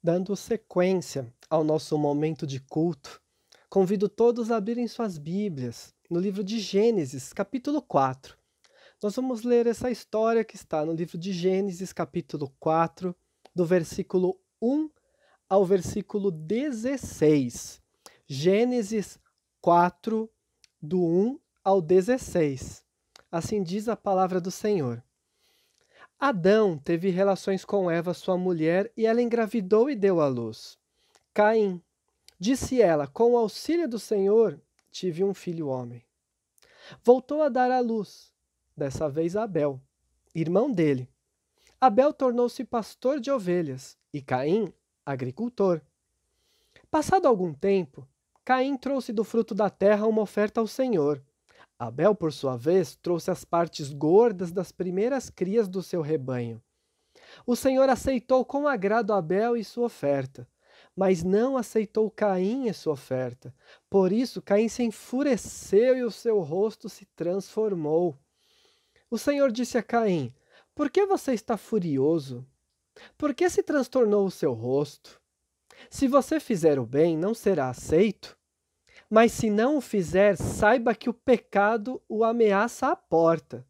Dando 0.00 0.36
sequência 0.36 1.34
ao 1.50 1.64
nosso 1.64 1.98
momento 1.98 2.46
de 2.46 2.60
culto, 2.60 3.20
convido 3.68 4.08
todos 4.08 4.48
a 4.48 4.56
abrirem 4.56 4.86
suas 4.86 5.18
Bíblias 5.18 5.92
no 6.08 6.20
livro 6.20 6.44
de 6.44 6.60
Gênesis, 6.60 7.32
capítulo 7.32 7.82
4. 7.82 8.38
Nós 9.02 9.16
vamos 9.16 9.42
ler 9.42 9.66
essa 9.66 9.90
história 9.90 10.44
que 10.44 10.54
está 10.54 10.86
no 10.86 10.92
livro 10.92 11.18
de 11.18 11.32
Gênesis, 11.32 11.92
capítulo 11.92 12.54
4, 12.60 13.12
do 13.52 13.66
versículo 13.66 14.40
1 14.62 14.88
ao 15.50 15.64
versículo 15.66 16.30
16. 16.30 17.82
Gênesis 18.24 19.18
4, 19.60 20.30
do 20.80 21.04
1 21.04 21.40
ao 21.64 21.82
16. 21.82 22.84
Assim 23.32 23.64
diz 23.64 23.88
a 23.88 23.96
palavra 23.96 24.40
do 24.40 24.52
Senhor. 24.52 25.02
Adão 26.20 26.76
teve 26.76 27.10
relações 27.10 27.64
com 27.64 27.88
Eva, 27.88 28.12
sua 28.12 28.36
mulher, 28.36 28.90
e 28.96 29.06
ela 29.06 29.22
engravidou 29.22 29.88
e 29.88 29.94
deu 29.94 30.20
à 30.20 30.26
luz. 30.26 30.76
Caim. 31.32 31.80
Disse 32.40 32.82
ela: 32.82 33.06
Com 33.06 33.32
o 33.32 33.38
auxílio 33.38 33.88
do 33.88 34.00
Senhor, 34.00 34.60
tive 34.90 35.22
um 35.22 35.32
filho 35.32 35.68
homem. 35.68 36.04
Voltou 37.04 37.42
a 37.42 37.48
dar 37.48 37.70
à 37.70 37.78
luz, 37.78 38.32
dessa 38.76 39.08
vez 39.08 39.36
Abel, 39.36 39.80
irmão 40.34 40.72
dele. 40.72 41.08
Abel 41.80 42.12
tornou-se 42.12 42.64
pastor 42.64 43.20
de 43.20 43.30
ovelhas 43.30 43.96
e 44.12 44.20
Caim, 44.20 44.72
agricultor. 45.06 45.80
Passado 46.90 47.26
algum 47.26 47.52
tempo, 47.52 48.08
Caim 48.44 48.76
trouxe 48.76 49.12
do 49.12 49.22
fruto 49.22 49.54
da 49.54 49.70
terra 49.70 50.06
uma 50.06 50.22
oferta 50.22 50.60
ao 50.60 50.66
Senhor. 50.66 51.22
Abel, 51.78 52.14
por 52.14 52.32
sua 52.32 52.56
vez, 52.56 52.96
trouxe 52.96 53.30
as 53.30 53.44
partes 53.44 53.92
gordas 53.92 54.50
das 54.50 54.72
primeiras 54.72 55.30
crias 55.30 55.68
do 55.68 55.82
seu 55.82 56.02
rebanho. 56.02 56.60
O 57.46 57.54
Senhor 57.54 57.88
aceitou 57.88 58.44
com 58.44 58.66
agrado 58.66 59.12
Abel 59.12 59.56
e 59.56 59.62
sua 59.62 59.86
oferta, 59.86 60.48
mas 60.96 61.22
não 61.22 61.56
aceitou 61.56 62.10
Caim 62.10 62.66
e 62.66 62.74
sua 62.74 62.94
oferta. 62.94 63.54
Por 63.88 64.10
isso, 64.10 64.42
Caim 64.42 64.68
se 64.68 64.82
enfureceu 64.82 65.96
e 65.96 66.02
o 66.02 66.10
seu 66.10 66.40
rosto 66.40 66.88
se 66.88 67.04
transformou. 67.14 68.18
O 69.10 69.16
Senhor 69.18 69.52
disse 69.52 69.78
a 69.78 69.82
Caim: 69.82 70.34
Por 70.74 70.90
que 70.90 71.06
você 71.06 71.32
está 71.32 71.56
furioso? 71.56 72.46
Por 73.16 73.34
que 73.34 73.48
se 73.48 73.62
transtornou 73.62 74.26
o 74.26 74.30
seu 74.30 74.52
rosto? 74.52 75.20
Se 75.88 76.08
você 76.08 76.40
fizer 76.40 76.78
o 76.78 76.86
bem, 76.86 77.16
não 77.16 77.34
será 77.34 77.68
aceito? 77.68 78.37
Mas 79.10 79.32
se 79.32 79.48
não 79.48 79.78
o 79.78 79.80
fizer, 79.80 80.36
saiba 80.36 80.94
que 80.94 81.08
o 81.08 81.14
pecado 81.14 82.02
o 82.08 82.24
ameaça 82.24 82.88
à 82.88 82.96
porta. 82.96 83.66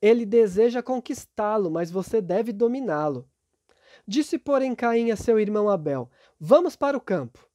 Ele 0.00 0.24
deseja 0.24 0.82
conquistá-lo, 0.82 1.70
mas 1.70 1.90
você 1.90 2.20
deve 2.20 2.52
dominá-lo. 2.52 3.28
Disse, 4.06 4.38
porém, 4.38 4.74
Caim 4.74 5.10
a 5.10 5.16
seu 5.16 5.38
irmão 5.38 5.68
Abel: 5.68 6.10
Vamos 6.38 6.74
para 6.74 6.96
o 6.96 7.00
campo. 7.00 7.46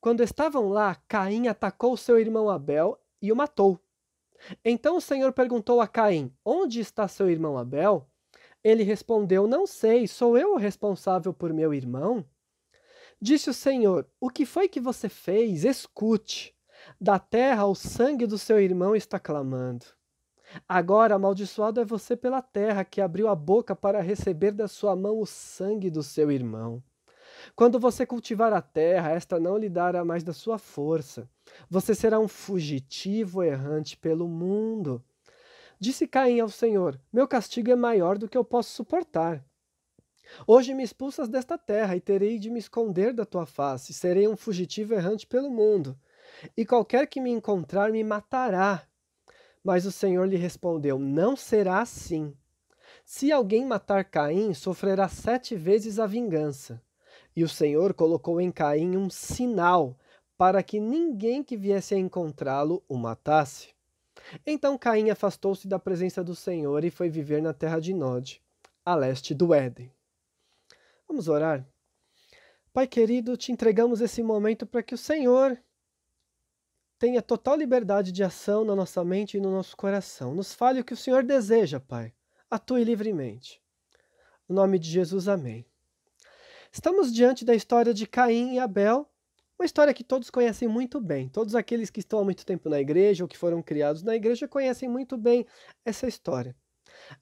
Quando 0.00 0.22
estavam 0.22 0.68
lá, 0.68 0.94
Caim 1.08 1.48
atacou 1.48 1.96
seu 1.96 2.18
irmão 2.18 2.48
Abel 2.48 2.98
e 3.20 3.30
o 3.32 3.36
matou. 3.36 3.78
Então 4.64 4.96
o 4.96 5.00
Senhor 5.00 5.32
perguntou 5.32 5.80
a 5.80 5.88
Caim: 5.88 6.32
Onde 6.44 6.80
está 6.80 7.06
seu 7.08 7.30
irmão 7.30 7.56
Abel? 7.56 8.06
Ele 8.62 8.82
respondeu: 8.82 9.46
Não 9.46 9.66
sei, 9.66 10.06
sou 10.06 10.36
eu 10.36 10.54
o 10.54 10.58
responsável 10.58 11.32
por 11.32 11.52
meu 11.52 11.72
irmão? 11.72 12.24
Disse 13.20 13.48
o 13.48 13.54
Senhor: 13.54 14.06
O 14.20 14.28
que 14.28 14.44
foi 14.44 14.68
que 14.68 14.80
você 14.80 15.08
fez? 15.08 15.64
Escute. 15.64 16.53
Da 17.00 17.18
terra 17.18 17.66
o 17.66 17.74
sangue 17.74 18.26
do 18.26 18.38
seu 18.38 18.60
irmão 18.60 18.94
está 18.94 19.18
clamando. 19.18 19.86
Agora 20.68 21.16
amaldiçoado 21.16 21.80
é 21.80 21.84
você 21.84 22.16
pela 22.16 22.40
terra, 22.40 22.84
que 22.84 23.00
abriu 23.00 23.28
a 23.28 23.34
boca 23.34 23.74
para 23.74 24.00
receber 24.00 24.52
da 24.52 24.68
sua 24.68 24.94
mão 24.94 25.18
o 25.18 25.26
sangue 25.26 25.90
do 25.90 26.02
seu 26.02 26.30
irmão. 26.30 26.82
Quando 27.56 27.80
você 27.80 28.06
cultivar 28.06 28.52
a 28.52 28.62
terra, 28.62 29.10
esta 29.10 29.40
não 29.40 29.58
lhe 29.58 29.68
dará 29.68 30.04
mais 30.04 30.22
da 30.22 30.32
sua 30.32 30.56
força. 30.56 31.28
Você 31.68 31.94
será 31.94 32.20
um 32.20 32.28
fugitivo 32.28 33.42
errante 33.42 33.96
pelo 33.96 34.28
mundo. 34.28 35.02
Disse 35.80 36.06
Caim 36.06 36.38
ao 36.38 36.48
Senhor: 36.48 36.98
Meu 37.12 37.26
castigo 37.26 37.70
é 37.70 37.76
maior 37.76 38.16
do 38.16 38.28
que 38.28 38.38
eu 38.38 38.44
posso 38.44 38.70
suportar. 38.70 39.44
Hoje 40.46 40.72
me 40.72 40.82
expulsas 40.82 41.28
desta 41.28 41.58
terra 41.58 41.96
e 41.96 42.00
terei 42.00 42.38
de 42.38 42.48
me 42.48 42.58
esconder 42.60 43.12
da 43.12 43.26
tua 43.26 43.44
face. 43.44 43.92
Serei 43.92 44.28
um 44.28 44.36
fugitivo 44.36 44.94
errante 44.94 45.26
pelo 45.26 45.50
mundo 45.50 45.98
e 46.56 46.64
qualquer 46.64 47.06
que 47.06 47.20
me 47.20 47.30
encontrar 47.30 47.90
me 47.90 48.02
matará. 48.02 48.86
Mas 49.62 49.86
o 49.86 49.92
Senhor 49.92 50.26
lhe 50.26 50.36
respondeu: 50.36 50.98
Não 50.98 51.36
será 51.36 51.80
assim. 51.80 52.36
Se 53.04 53.32
alguém 53.32 53.64
matar 53.64 54.04
Caim, 54.04 54.54
sofrerá 54.54 55.08
sete 55.08 55.54
vezes 55.54 55.98
a 55.98 56.06
vingança. 56.06 56.82
E 57.36 57.42
o 57.42 57.48
Senhor 57.48 57.94
colocou 57.94 58.40
em 58.40 58.50
Caim 58.50 58.96
um 58.96 59.10
sinal 59.10 59.98
para 60.36 60.62
que 60.62 60.80
ninguém 60.80 61.42
que 61.42 61.56
viesse 61.56 61.94
a 61.94 61.98
encontrá-lo 61.98 62.82
o 62.88 62.96
matasse. 62.96 63.74
Então 64.46 64.78
Caim 64.78 65.10
afastou-se 65.10 65.68
da 65.68 65.78
presença 65.78 66.22
do 66.22 66.34
Senhor 66.34 66.84
e 66.84 66.90
foi 66.90 67.08
viver 67.08 67.42
na 67.42 67.52
terra 67.52 67.80
de 67.80 67.92
Nod, 67.92 68.42
a 68.84 68.94
leste 68.94 69.34
do 69.34 69.52
Éden. 69.52 69.90
Vamos 71.06 71.28
orar? 71.28 71.66
Pai 72.72 72.86
querido, 72.86 73.36
te 73.36 73.52
entregamos 73.52 74.00
esse 74.00 74.22
momento 74.22 74.66
para 74.66 74.82
que 74.82 74.94
o 74.94 74.98
Senhor 74.98 75.58
tenha 77.04 77.20
total 77.20 77.54
liberdade 77.54 78.10
de 78.10 78.24
ação 78.24 78.64
na 78.64 78.74
nossa 78.74 79.04
mente 79.04 79.36
e 79.36 79.40
no 79.40 79.50
nosso 79.50 79.76
coração. 79.76 80.34
Nos 80.34 80.54
fale 80.54 80.80
o 80.80 80.84
que 80.84 80.94
o 80.94 80.96
Senhor 80.96 81.22
deseja, 81.22 81.78
Pai. 81.78 82.14
Atue 82.50 82.82
livremente. 82.82 83.60
No 84.48 84.54
nome 84.54 84.78
de 84.78 84.90
Jesus, 84.90 85.28
amém. 85.28 85.66
Estamos 86.72 87.12
diante 87.12 87.44
da 87.44 87.54
história 87.54 87.92
de 87.92 88.06
Caim 88.06 88.54
e 88.54 88.58
Abel, 88.58 89.06
uma 89.58 89.66
história 89.66 89.92
que 89.92 90.02
todos 90.02 90.30
conhecem 90.30 90.66
muito 90.66 90.98
bem. 90.98 91.28
Todos 91.28 91.54
aqueles 91.54 91.90
que 91.90 92.00
estão 92.00 92.20
há 92.20 92.24
muito 92.24 92.46
tempo 92.46 92.70
na 92.70 92.80
igreja 92.80 93.22
ou 93.22 93.28
que 93.28 93.36
foram 93.36 93.60
criados 93.60 94.02
na 94.02 94.16
igreja 94.16 94.48
conhecem 94.48 94.88
muito 94.88 95.18
bem 95.18 95.46
essa 95.84 96.08
história. 96.08 96.56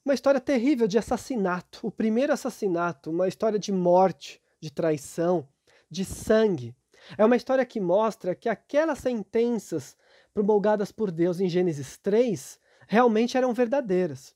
Uma 0.04 0.15
história 0.15 0.41
terrível 0.41 0.87
de 0.87 0.97
assassinato, 0.97 1.81
o 1.84 1.91
primeiro 1.91 2.32
assassinato, 2.32 3.10
uma 3.10 3.26
história 3.26 3.59
de 3.59 3.72
morte, 3.72 4.41
de 4.60 4.71
traição, 4.71 5.48
de 5.91 6.04
sangue. 6.04 6.72
É 7.17 7.25
uma 7.25 7.37
história 7.37 7.65
que 7.65 7.81
mostra 7.81 8.35
que 8.35 8.49
aquelas 8.49 8.99
sentenças 8.99 9.97
promulgadas 10.33 10.91
por 10.91 11.11
Deus 11.11 11.41
em 11.41 11.49
Gênesis 11.49 11.97
3 11.99 12.59
realmente 12.87 13.37
eram 13.37 13.53
verdadeiras. 13.53 14.35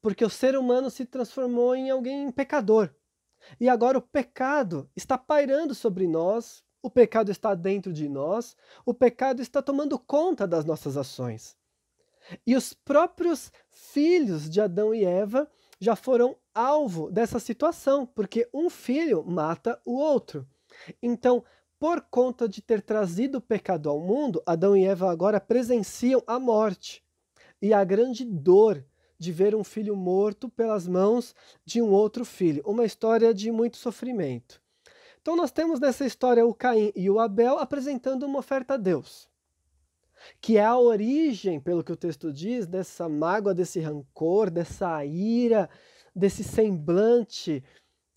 Porque 0.00 0.24
o 0.24 0.30
ser 0.30 0.56
humano 0.56 0.90
se 0.90 1.04
transformou 1.04 1.74
em 1.74 1.90
alguém 1.90 2.30
pecador. 2.30 2.90
E 3.60 3.68
agora 3.68 3.98
o 3.98 4.02
pecado 4.02 4.88
está 4.94 5.18
pairando 5.18 5.74
sobre 5.74 6.06
nós, 6.06 6.62
o 6.82 6.90
pecado 6.90 7.30
está 7.30 7.54
dentro 7.54 7.92
de 7.92 8.08
nós, 8.08 8.56
o 8.84 8.94
pecado 8.94 9.40
está 9.40 9.62
tomando 9.62 9.98
conta 9.98 10.46
das 10.46 10.64
nossas 10.64 10.96
ações. 10.96 11.56
E 12.46 12.54
os 12.56 12.72
próprios 12.72 13.52
filhos 13.68 14.48
de 14.48 14.60
Adão 14.60 14.94
e 14.94 15.04
Eva 15.04 15.50
já 15.80 15.96
foram 15.96 16.36
alvo 16.54 17.10
dessa 17.10 17.38
situação, 17.38 18.06
porque 18.06 18.48
um 18.54 18.70
filho 18.70 19.24
mata 19.24 19.80
o 19.84 19.94
outro. 19.94 20.46
Então, 21.02 21.44
por 21.82 22.00
conta 22.02 22.48
de 22.48 22.62
ter 22.62 22.80
trazido 22.80 23.38
o 23.38 23.40
pecado 23.40 23.90
ao 23.90 23.98
mundo, 23.98 24.40
Adão 24.46 24.76
e 24.76 24.84
Eva 24.84 25.10
agora 25.10 25.40
presenciam 25.40 26.22
a 26.28 26.38
morte 26.38 27.02
e 27.60 27.74
a 27.74 27.82
grande 27.82 28.24
dor 28.24 28.86
de 29.18 29.32
ver 29.32 29.52
um 29.52 29.64
filho 29.64 29.96
morto 29.96 30.48
pelas 30.48 30.86
mãos 30.86 31.34
de 31.64 31.82
um 31.82 31.90
outro 31.90 32.24
filho. 32.24 32.62
Uma 32.64 32.84
história 32.84 33.34
de 33.34 33.50
muito 33.50 33.78
sofrimento. 33.78 34.62
Então 35.20 35.34
nós 35.34 35.50
temos 35.50 35.80
nessa 35.80 36.06
história 36.06 36.46
o 36.46 36.54
Caim 36.54 36.92
e 36.94 37.10
o 37.10 37.18
Abel 37.18 37.58
apresentando 37.58 38.26
uma 38.26 38.38
oferta 38.38 38.74
a 38.74 38.76
Deus, 38.76 39.28
que 40.40 40.58
é 40.58 40.64
a 40.64 40.78
origem, 40.78 41.58
pelo 41.58 41.82
que 41.82 41.90
o 41.90 41.96
texto 41.96 42.32
diz, 42.32 42.64
dessa 42.64 43.08
mágoa, 43.08 43.52
desse 43.52 43.80
rancor, 43.80 44.50
dessa 44.50 45.04
ira, 45.04 45.68
desse 46.14 46.44
semblante 46.44 47.60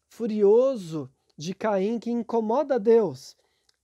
furioso 0.08 1.10
de 1.36 1.56
Caim 1.56 1.98
que 1.98 2.12
incomoda 2.12 2.80
Deus 2.80 3.36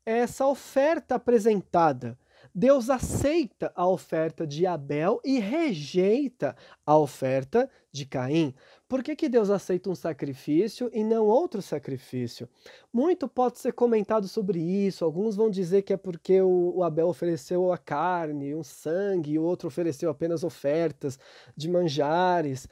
essa 0.06 0.46
oferta 0.48 1.16
apresentada. 1.16 2.18
Deus 2.54 2.90
aceita 2.90 3.72
a 3.76 3.88
oferta 3.88 4.46
de 4.46 4.66
Abel 4.66 5.22
e 5.24 5.40
rejeita 5.40 6.56
a 6.86 6.98
oferta 6.98 7.70
de 7.92 8.06
Caim. 8.06 8.54
Por 8.90 9.02
que, 9.02 9.16
que 9.16 9.30
Deus 9.30 9.50
aceita 9.50 9.90
um 9.90 9.96
sacrifício 9.96 10.90
e 10.92 11.02
não 11.02 11.26
outro 11.28 11.62
sacrifício? 11.62 12.50
Muito 12.92 13.28
pode 13.28 13.60
ser 13.60 13.72
comentado 13.72 14.28
sobre 14.28 14.60
isso. 14.60 15.06
Alguns 15.06 15.36
vão 15.38 15.50
dizer 15.50 15.84
que 15.84 15.94
é 15.94 15.98
porque 15.98 16.42
o 16.42 16.84
Abel 16.84 17.08
ofereceu 17.08 17.72
a 17.72 17.78
carne, 17.78 18.54
um 18.54 18.64
sangue, 18.64 19.32
e 19.32 19.40
o 19.40 19.44
outro 19.44 19.70
ofereceu 19.70 20.10
apenas 20.10 20.44
ofertas 20.44 21.18
de 21.56 21.70
manjares. 21.70 22.68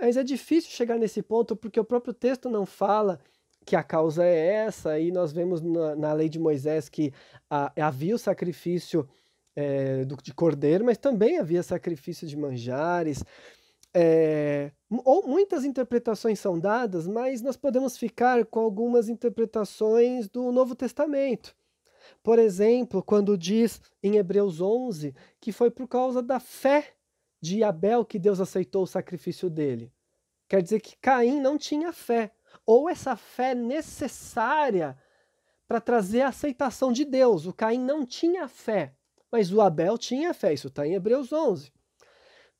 Mas 0.00 0.16
é 0.16 0.22
difícil 0.22 0.70
chegar 0.70 0.96
nesse 0.96 1.20
ponto 1.20 1.54
porque 1.54 1.78
o 1.78 1.84
próprio 1.84 2.14
texto 2.14 2.48
não 2.48 2.64
fala 2.64 3.20
que 3.68 3.76
a 3.76 3.82
causa 3.82 4.24
é 4.24 4.64
essa, 4.64 4.98
e 4.98 5.12
nós 5.12 5.30
vemos 5.30 5.60
na, 5.60 5.94
na 5.94 6.12
lei 6.14 6.26
de 6.30 6.38
Moisés 6.38 6.88
que 6.88 7.12
a, 7.50 7.70
havia 7.84 8.14
o 8.14 8.18
sacrifício 8.18 9.06
é, 9.54 10.06
do, 10.06 10.16
de 10.16 10.32
cordeiro, 10.32 10.86
mas 10.86 10.96
também 10.96 11.36
havia 11.36 11.62
sacrifício 11.62 12.26
de 12.26 12.34
manjares. 12.34 13.22
É, 13.92 14.72
ou 15.04 15.26
muitas 15.28 15.66
interpretações 15.66 16.40
são 16.40 16.58
dadas, 16.58 17.06
mas 17.06 17.42
nós 17.42 17.58
podemos 17.58 17.98
ficar 17.98 18.46
com 18.46 18.60
algumas 18.60 19.10
interpretações 19.10 20.30
do 20.30 20.50
Novo 20.50 20.74
Testamento. 20.74 21.54
Por 22.22 22.38
exemplo, 22.38 23.02
quando 23.02 23.36
diz 23.36 23.82
em 24.02 24.16
Hebreus 24.16 24.62
11 24.62 25.14
que 25.38 25.52
foi 25.52 25.70
por 25.70 25.86
causa 25.86 26.22
da 26.22 26.40
fé 26.40 26.94
de 27.38 27.62
Abel 27.62 28.02
que 28.02 28.18
Deus 28.18 28.40
aceitou 28.40 28.84
o 28.84 28.86
sacrifício 28.86 29.50
dele. 29.50 29.92
Quer 30.48 30.62
dizer 30.62 30.80
que 30.80 30.96
Caim 30.96 31.38
não 31.38 31.58
tinha 31.58 31.92
fé, 31.92 32.32
ou 32.64 32.88
essa 32.88 33.16
fé 33.16 33.54
necessária 33.54 34.96
para 35.66 35.80
trazer 35.80 36.22
a 36.22 36.28
aceitação 36.28 36.92
de 36.92 37.04
Deus. 37.04 37.46
O 37.46 37.52
Caim 37.52 37.78
não 37.78 38.06
tinha 38.06 38.48
fé, 38.48 38.94
mas 39.30 39.52
o 39.52 39.60
Abel 39.60 39.98
tinha 39.98 40.32
fé. 40.32 40.54
Isso 40.54 40.68
está 40.68 40.86
em 40.86 40.94
Hebreus 40.94 41.32
11. 41.32 41.70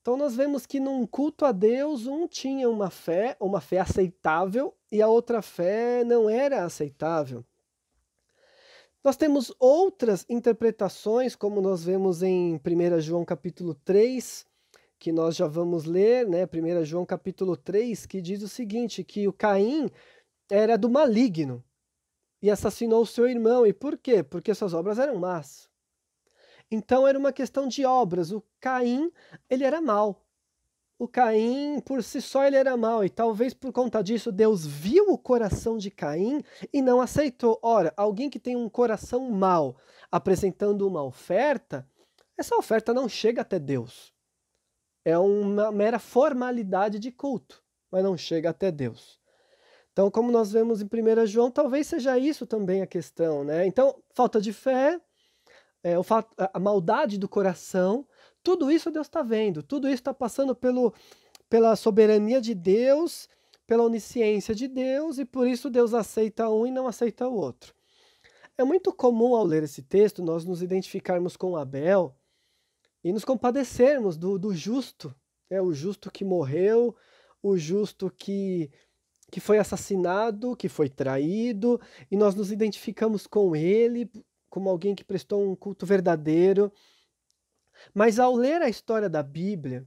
Então 0.01 0.17
nós 0.17 0.35
vemos 0.35 0.65
que 0.67 0.81
num 0.81 1.07
culto 1.07 1.45
a 1.45 1.53
Deus, 1.53 2.07
um 2.07 2.27
tinha 2.27 2.69
uma 2.69 2.91
fé, 2.91 3.37
uma 3.41 3.61
fé 3.61 3.81
aceitável, 3.81 4.75
e 4.91 5.03
a 5.03 5.09
outra 5.09 5.43
fé 5.43 6.03
não 6.05 6.31
era 6.31 6.65
aceitável. 6.65 7.45
Nós 9.03 9.17
temos 9.17 9.55
outras 9.59 10.25
interpretações, 10.29 11.37
como 11.37 11.61
nós 11.61 11.85
vemos 11.85 12.23
em 12.23 12.57
1 12.57 13.01
João 13.01 13.25
capítulo 13.25 13.75
3, 13.75 14.45
que 14.99 15.13
nós 15.13 15.37
já 15.37 15.47
vamos 15.47 15.85
ler, 15.85 16.27
né? 16.27 16.45
1 16.45 16.85
João 16.85 17.07
capítulo 17.07 17.57
3, 17.57 18.05
que 18.07 18.21
diz 18.21 18.43
o 18.43 18.49
seguinte, 18.49 19.05
que 19.05 19.29
o 19.29 19.33
Caim 19.33 19.89
era 20.51 20.77
do 20.77 20.91
maligno 20.91 21.65
e 22.43 22.51
assassinou 22.51 23.03
o 23.03 23.07
seu 23.07 23.29
irmão. 23.29 23.67
E 23.67 23.73
por 23.73 23.97
quê? 23.97 24.23
Porque 24.23 24.55
suas 24.55 24.75
obras 24.75 24.99
eram 24.99 25.17
más. 25.17 25.69
Então 26.71 27.07
era 27.07 27.19
uma 27.19 27.33
questão 27.33 27.67
de 27.67 27.85
obras. 27.85 28.33
O 28.33 28.43
Caim, 28.61 29.11
ele 29.49 29.65
era 29.65 29.81
mau. 29.81 30.25
O 30.99 31.07
Caim, 31.07 31.81
por 31.81 32.03
si 32.03 32.21
só, 32.21 32.45
ele 32.45 32.57
era 32.57 32.77
mau. 32.77 33.05
E 33.05 33.09
talvez 33.09 33.55
por 33.55 33.73
conta 33.73 34.03
disso, 34.03 34.33
Deus 34.33 34.67
viu 34.67 35.13
o 35.13 35.19
coração 35.19 35.79
de 35.79 35.91
Caim 35.91 36.43
e 36.73 36.83
não 36.83 37.01
aceitou. 37.01 37.59
Ora, 37.63 37.95
alguém 37.97 38.29
que 38.29 38.41
tem 38.41 38.57
um 38.57 38.69
coração 38.69 39.31
mau 39.31 39.77
apresentando 40.11 40.87
uma 40.87 41.05
oferta, 41.05 41.89
essa 42.37 42.57
oferta 42.57 42.93
não 42.93 43.09
chega 43.09 43.43
até 43.43 43.59
Deus. 43.59 44.13
É 45.09 45.17
uma 45.17 45.73
mera 45.73 45.99
formalidade 45.99 46.99
de 46.99 47.11
culto, 47.11 47.63
mas 47.91 48.05
não 48.05 48.15
chega 48.15 48.51
até 48.51 48.71
Deus. 48.71 49.19
Então, 49.91 50.11
como 50.11 50.31
nós 50.31 50.53
vemos 50.53 50.83
em 50.83 50.85
1 50.85 51.27
João, 51.27 51.51
talvez 51.51 51.87
seja 51.87 52.19
isso 52.19 52.45
também 52.45 52.83
a 52.83 52.87
questão, 52.87 53.43
né? 53.43 53.65
Então, 53.65 54.03
falta 54.13 54.39
de 54.39 54.53
fé, 54.53 55.01
é, 55.83 56.03
fato, 56.03 56.35
a 56.53 56.61
maldade 56.61 57.17
do 57.17 57.27
coração, 57.27 58.07
tudo 58.43 58.71
isso 58.71 58.91
Deus 58.91 59.07
está 59.07 59.23
vendo, 59.23 59.63
tudo 59.63 59.89
isso 59.89 59.95
está 59.95 60.13
passando 60.13 60.55
pelo, 60.55 60.93
pela 61.49 61.75
soberania 61.75 62.39
de 62.39 62.55
Deus, 62.55 63.31
pela 63.67 63.85
onisciência 63.85 64.55
de 64.55 64.69
Deus, 64.69 65.17
e 65.17 65.25
por 65.25 65.49
isso 65.49 65.71
Deus 65.71 65.95
aceita 65.95 66.51
um 66.51 66.67
e 66.67 66.71
não 66.71 66.87
aceita 66.87 67.27
o 67.27 67.35
outro. 67.35 67.75
É 68.59 68.63
muito 68.63 68.93
comum 68.93 69.35
ao 69.35 69.43
ler 69.43 69.63
esse 69.63 69.81
texto 69.81 70.23
nós 70.23 70.45
nos 70.45 70.61
identificarmos 70.61 71.35
com 71.35 71.57
Abel 71.57 72.15
e 73.03 73.13
nos 73.13 73.25
compadecermos 73.25 74.17
do, 74.17 74.39
do 74.39 74.55
justo, 74.55 75.15
é 75.49 75.61
o 75.63 75.73
justo 75.73 76.11
que 76.11 76.25
morreu, 76.25 76.95
o 77.43 77.57
justo 77.57 78.11
que, 78.11 78.71
que 79.31 79.41
foi 79.41 79.59
assassinado, 79.59 80.57
que 80.57 80.69
foi 80.69 80.89
traído, 80.89 81.81
e 82.11 82.17
nós 82.17 82.35
nos 82.35 82.51
identificamos 82.51 83.27
com 83.27 83.55
ele 83.55 84.11
como 84.51 84.69
alguém 84.69 84.95
que 84.95 85.05
prestou 85.05 85.43
um 85.43 85.55
culto 85.55 85.87
verdadeiro. 85.87 86.73
Mas 87.95 88.19
ao 88.19 88.35
ler 88.35 88.61
a 88.63 88.69
história 88.69 89.09
da 89.09 89.23
Bíblia, 89.23 89.87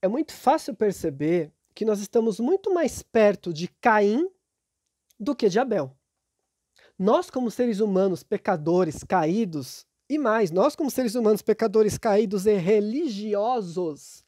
é 0.00 0.08
muito 0.08 0.32
fácil 0.32 0.74
perceber 0.74 1.52
que 1.74 1.84
nós 1.84 2.00
estamos 2.00 2.40
muito 2.40 2.72
mais 2.72 3.02
perto 3.02 3.52
de 3.52 3.68
Caim 3.80 4.28
do 5.18 5.34
que 5.34 5.48
de 5.48 5.58
Abel. 5.58 5.96
Nós, 6.98 7.30
como 7.30 7.50
seres 7.50 7.80
humanos 7.80 8.22
pecadores, 8.22 9.04
caídos, 9.04 9.86
e 10.08 10.18
mais, 10.18 10.50
nós, 10.50 10.74
como 10.74 10.90
seres 10.90 11.14
humanos 11.14 11.42
pecadores, 11.42 11.98
caídos 11.98 12.46
e 12.46 12.54
religiosos, 12.54 14.24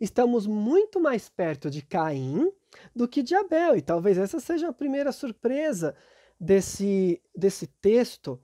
estamos 0.00 0.46
muito 0.46 1.00
mais 1.00 1.28
perto 1.28 1.70
de 1.70 1.82
Caim 1.82 2.52
do 2.94 3.08
que 3.08 3.22
de 3.22 3.34
Abel. 3.34 3.76
E 3.76 3.82
talvez 3.82 4.18
essa 4.18 4.38
seja 4.38 4.68
a 4.68 4.72
primeira 4.72 5.10
surpresa 5.10 5.94
desse, 6.38 7.22
desse 7.34 7.66
texto, 7.66 8.38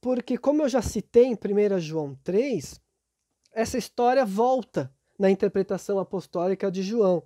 porque, 0.00 0.36
como 0.36 0.62
eu 0.62 0.68
já 0.68 0.82
citei 0.82 1.24
em 1.24 1.34
1 1.34 1.80
João 1.80 2.14
3, 2.22 2.80
essa 3.52 3.78
história 3.78 4.24
volta 4.24 4.92
na 5.18 5.30
interpretação 5.30 5.98
apostólica 5.98 6.70
de 6.70 6.82
João. 6.82 7.24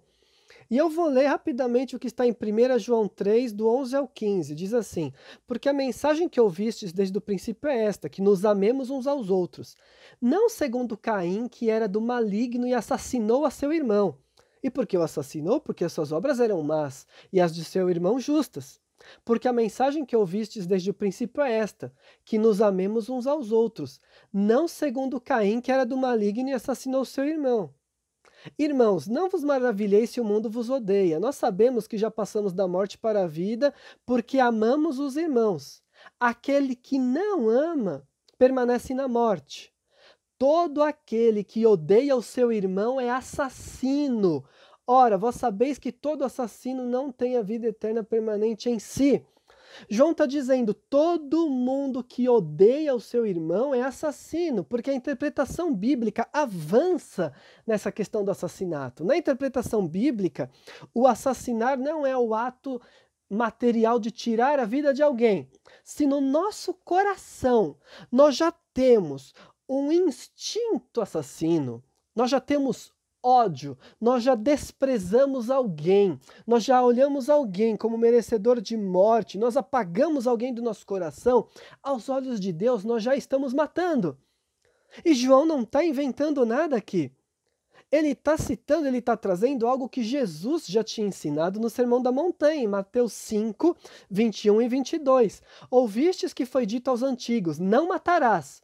E 0.70 0.76
eu 0.76 0.88
vou 0.88 1.08
ler 1.08 1.26
rapidamente 1.26 1.94
o 1.94 1.98
que 1.98 2.06
está 2.06 2.26
em 2.26 2.32
1 2.32 2.78
João 2.78 3.06
3, 3.06 3.52
do 3.52 3.68
11 3.68 3.96
ao 3.96 4.08
15. 4.08 4.54
Diz 4.54 4.72
assim: 4.72 5.12
Porque 5.46 5.68
a 5.68 5.72
mensagem 5.72 6.28
que 6.28 6.40
ouvistes 6.40 6.92
desde 6.92 7.16
o 7.16 7.20
princípio 7.20 7.68
é 7.68 7.84
esta, 7.84 8.08
que 8.08 8.22
nos 8.22 8.44
amemos 8.44 8.90
uns 8.90 9.06
aos 9.06 9.30
outros. 9.30 9.76
Não 10.20 10.48
segundo 10.48 10.96
Caim, 10.96 11.48
que 11.48 11.68
era 11.68 11.88
do 11.88 12.00
maligno 12.00 12.66
e 12.66 12.74
assassinou 12.74 13.44
a 13.44 13.50
seu 13.50 13.72
irmão. 13.72 14.16
E 14.62 14.70
por 14.70 14.86
que 14.86 14.96
o 14.96 15.02
assassinou? 15.02 15.60
Porque 15.60 15.84
as 15.84 15.92
suas 15.92 16.12
obras 16.12 16.38
eram 16.38 16.62
más, 16.62 17.06
e 17.32 17.40
as 17.40 17.54
de 17.54 17.64
seu 17.64 17.90
irmão 17.90 18.20
justas. 18.20 18.80
Porque 19.24 19.48
a 19.48 19.52
mensagem 19.52 20.04
que 20.04 20.16
ouvistes 20.16 20.66
desde 20.66 20.90
o 20.90 20.94
princípio 20.94 21.42
é 21.42 21.52
esta, 21.52 21.92
que 22.24 22.38
nos 22.38 22.62
amemos 22.62 23.08
uns 23.08 23.26
aos 23.26 23.50
outros, 23.50 24.00
não 24.32 24.68
segundo 24.68 25.20
Caim, 25.20 25.60
que 25.60 25.72
era 25.72 25.84
do 25.84 25.96
maligno 25.96 26.48
e 26.48 26.52
assassinou 26.52 27.04
seu 27.04 27.24
irmão. 27.24 27.74
Irmãos, 28.58 29.06
não 29.06 29.28
vos 29.28 29.44
maravilheis 29.44 30.10
se 30.10 30.20
o 30.20 30.24
mundo 30.24 30.50
vos 30.50 30.70
odeia. 30.70 31.20
Nós 31.20 31.36
sabemos 31.36 31.86
que 31.86 31.96
já 31.96 32.10
passamos 32.10 32.52
da 32.52 32.66
morte 32.66 32.98
para 32.98 33.22
a 33.22 33.26
vida, 33.26 33.72
porque 34.04 34.38
amamos 34.38 34.98
os 34.98 35.16
irmãos. 35.16 35.82
Aquele 36.18 36.74
que 36.74 36.98
não 36.98 37.48
ama 37.48 38.06
permanece 38.38 38.94
na 38.94 39.06
morte. 39.06 39.72
Todo 40.36 40.82
aquele 40.82 41.44
que 41.44 41.64
odeia 41.64 42.16
o 42.16 42.22
seu 42.22 42.52
irmão 42.52 43.00
é 43.00 43.08
assassino. 43.08 44.44
Ora, 44.84 45.16
vós 45.16 45.36
sabeis 45.36 45.78
que 45.78 45.92
todo 45.92 46.24
assassino 46.24 46.84
não 46.84 47.12
tem 47.12 47.36
a 47.36 47.42
vida 47.42 47.68
eterna 47.68 48.02
permanente 48.02 48.68
em 48.68 48.80
si. 48.80 49.24
João 49.88 50.12
está 50.12 50.26
dizendo: 50.26 50.74
todo 50.74 51.48
mundo 51.48 52.02
que 52.02 52.28
odeia 52.28 52.94
o 52.94 53.00
seu 53.00 53.26
irmão 53.26 53.74
é 53.74 53.82
assassino, 53.82 54.64
porque 54.64 54.90
a 54.90 54.94
interpretação 54.94 55.74
bíblica 55.74 56.28
avança 56.32 57.32
nessa 57.66 57.90
questão 57.90 58.24
do 58.24 58.30
assassinato. 58.30 59.04
Na 59.04 59.16
interpretação 59.16 59.86
bíblica, 59.86 60.50
o 60.94 61.06
assassinar 61.06 61.78
não 61.78 62.06
é 62.06 62.16
o 62.16 62.34
ato 62.34 62.80
material 63.28 63.98
de 63.98 64.10
tirar 64.10 64.60
a 64.60 64.66
vida 64.66 64.92
de 64.92 65.02
alguém. 65.02 65.50
Se 65.82 66.06
no 66.06 66.20
nosso 66.20 66.74
coração 66.74 67.76
nós 68.10 68.36
já 68.36 68.52
temos 68.74 69.32
um 69.68 69.90
instinto 69.90 71.00
assassino, 71.00 71.82
nós 72.14 72.30
já 72.30 72.40
temos 72.40 72.92
ódio, 73.22 73.78
nós 74.00 74.22
já 74.22 74.34
desprezamos 74.34 75.50
alguém, 75.50 76.18
nós 76.46 76.64
já 76.64 76.82
olhamos 76.82 77.30
alguém 77.30 77.76
como 77.76 77.96
merecedor 77.96 78.60
de 78.60 78.76
morte, 78.76 79.38
nós 79.38 79.56
apagamos 79.56 80.26
alguém 80.26 80.52
do 80.52 80.62
nosso 80.62 80.84
coração, 80.84 81.46
aos 81.82 82.08
olhos 82.08 82.40
de 82.40 82.52
Deus 82.52 82.84
nós 82.84 83.02
já 83.02 83.14
estamos 83.14 83.54
matando. 83.54 84.18
E 85.04 85.14
João 85.14 85.46
não 85.46 85.62
está 85.62 85.84
inventando 85.84 86.44
nada 86.44 86.76
aqui. 86.76 87.10
Ele 87.90 88.08
está 88.08 88.38
citando, 88.38 88.86
ele 88.86 88.98
está 88.98 89.16
trazendo 89.16 89.66
algo 89.66 89.88
que 89.88 90.02
Jesus 90.02 90.66
já 90.66 90.82
tinha 90.82 91.06
ensinado 91.06 91.60
no 91.60 91.68
Sermão 91.68 92.00
da 92.00 92.10
Montanha, 92.10 92.62
em 92.62 92.66
Mateus 92.66 93.12
5, 93.12 93.76
21 94.10 94.62
e 94.62 94.68
22. 94.68 95.42
Ouvistes 95.70 96.32
que 96.32 96.46
foi 96.46 96.64
dito 96.64 96.88
aos 96.88 97.02
antigos: 97.02 97.58
Não 97.58 97.88
matarás 97.88 98.62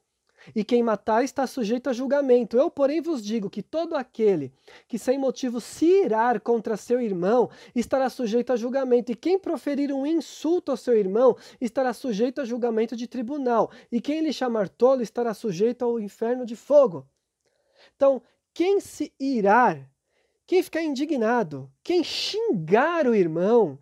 e 0.55 0.65
quem 0.65 0.83
matar 0.83 1.25
está 1.25 1.47
sujeito 1.47 1.89
a 1.91 1.93
julgamento. 1.93 2.57
Eu, 2.57 2.71
porém, 2.71 3.01
vos 3.01 3.23
digo 3.23 3.51
que 3.51 3.63
todo 3.63 3.97
aquele 3.97 4.53
que 4.87 4.99
sem 4.99 5.19
motivo 5.19 5.61
se 5.61 5.87
irar 6.05 6.41
contra 6.41 6.77
seu 6.77 7.01
irmão 7.01 7.51
estará 7.75 8.09
sujeito 8.09 8.53
a 8.53 8.57
julgamento, 8.57 9.13
e 9.13 9.17
quem 9.17 9.39
proferir 9.39 9.93
um 9.93 10.07
insulto 10.07 10.71
ao 10.71 10.77
seu 10.77 10.97
irmão 10.97 11.37
estará 11.61 11.93
sujeito 11.93 12.41
a 12.41 12.45
julgamento 12.45 12.97
de 12.97 13.07
tribunal, 13.07 13.71
e 13.91 14.01
quem 14.01 14.21
lhe 14.21 14.33
chamar 14.33 14.69
tolo 14.69 15.03
estará 15.03 15.35
sujeito 15.35 15.85
ao 15.85 15.99
inferno 15.99 16.45
de 16.45 16.57
fogo. 16.57 17.07
Então, 17.97 18.23
quem 18.55 18.81
se 18.81 19.13
irar, 19.21 19.89
quem 20.47 20.63
ficar 20.63 20.83
indignado, 20.83 21.71
quem 21.83 22.03
xingar 22.03 23.07
o 23.07 23.15
irmão, 23.15 23.79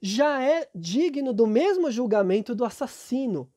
já 0.00 0.42
é 0.42 0.68
digno 0.74 1.32
do 1.32 1.46
mesmo 1.46 1.90
julgamento 1.90 2.54
do 2.54 2.64
assassino. 2.64 3.50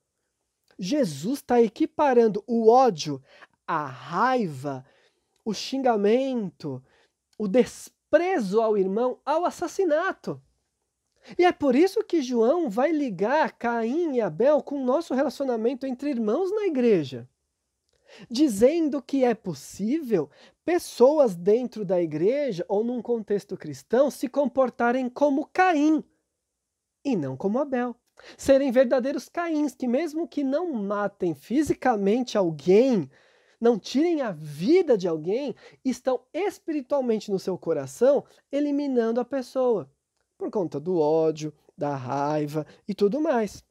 Jesus 0.79 1.39
está 1.39 1.61
equiparando 1.61 2.43
o 2.47 2.69
ódio, 2.69 3.21
a 3.67 3.85
raiva, 3.85 4.85
o 5.43 5.53
xingamento, 5.53 6.81
o 7.37 7.47
desprezo 7.47 8.61
ao 8.61 8.77
irmão 8.77 9.19
ao 9.25 9.45
assassinato. 9.45 10.41
E 11.37 11.43
é 11.43 11.51
por 11.51 11.75
isso 11.75 12.03
que 12.03 12.21
João 12.21 12.69
vai 12.69 12.91
ligar 12.91 13.51
Caim 13.57 14.15
e 14.15 14.21
Abel 14.21 14.63
com 14.63 14.81
o 14.81 14.85
nosso 14.85 15.13
relacionamento 15.13 15.85
entre 15.85 16.09
irmãos 16.09 16.49
na 16.51 16.65
igreja. 16.65 17.27
dizendo 18.29 19.01
que 19.01 19.23
é 19.23 19.33
possível 19.33 20.29
pessoas 20.65 21.35
dentro 21.35 21.85
da 21.85 22.01
igreja 22.01 22.65
ou 22.67 22.83
num 22.83 23.01
contexto 23.01 23.57
cristão 23.57 24.09
se 24.09 24.27
comportarem 24.27 25.09
como 25.09 25.45
Caim 25.47 26.03
e 27.03 27.15
não 27.15 27.37
como 27.37 27.59
Abel. 27.59 27.95
Serem 28.37 28.71
verdadeiros 28.71 29.29
Caíns, 29.29 29.75
que 29.75 29.87
mesmo 29.87 30.27
que 30.27 30.43
não 30.43 30.73
matem 30.73 31.33
fisicamente 31.33 32.37
alguém, 32.37 33.09
não 33.59 33.77
tirem 33.77 34.21
a 34.21 34.31
vida 34.31 34.97
de 34.97 35.07
alguém, 35.07 35.55
estão 35.83 36.21
espiritualmente 36.33 37.31
no 37.31 37.39
seu 37.39 37.57
coração 37.57 38.23
eliminando 38.51 39.19
a 39.19 39.25
pessoa 39.25 39.91
por 40.37 40.49
conta 40.49 40.79
do 40.79 40.97
ódio, 40.97 41.53
da 41.77 41.95
raiva 41.95 42.65
e 42.87 42.95
tudo 42.95 43.19
mais. 43.19 43.63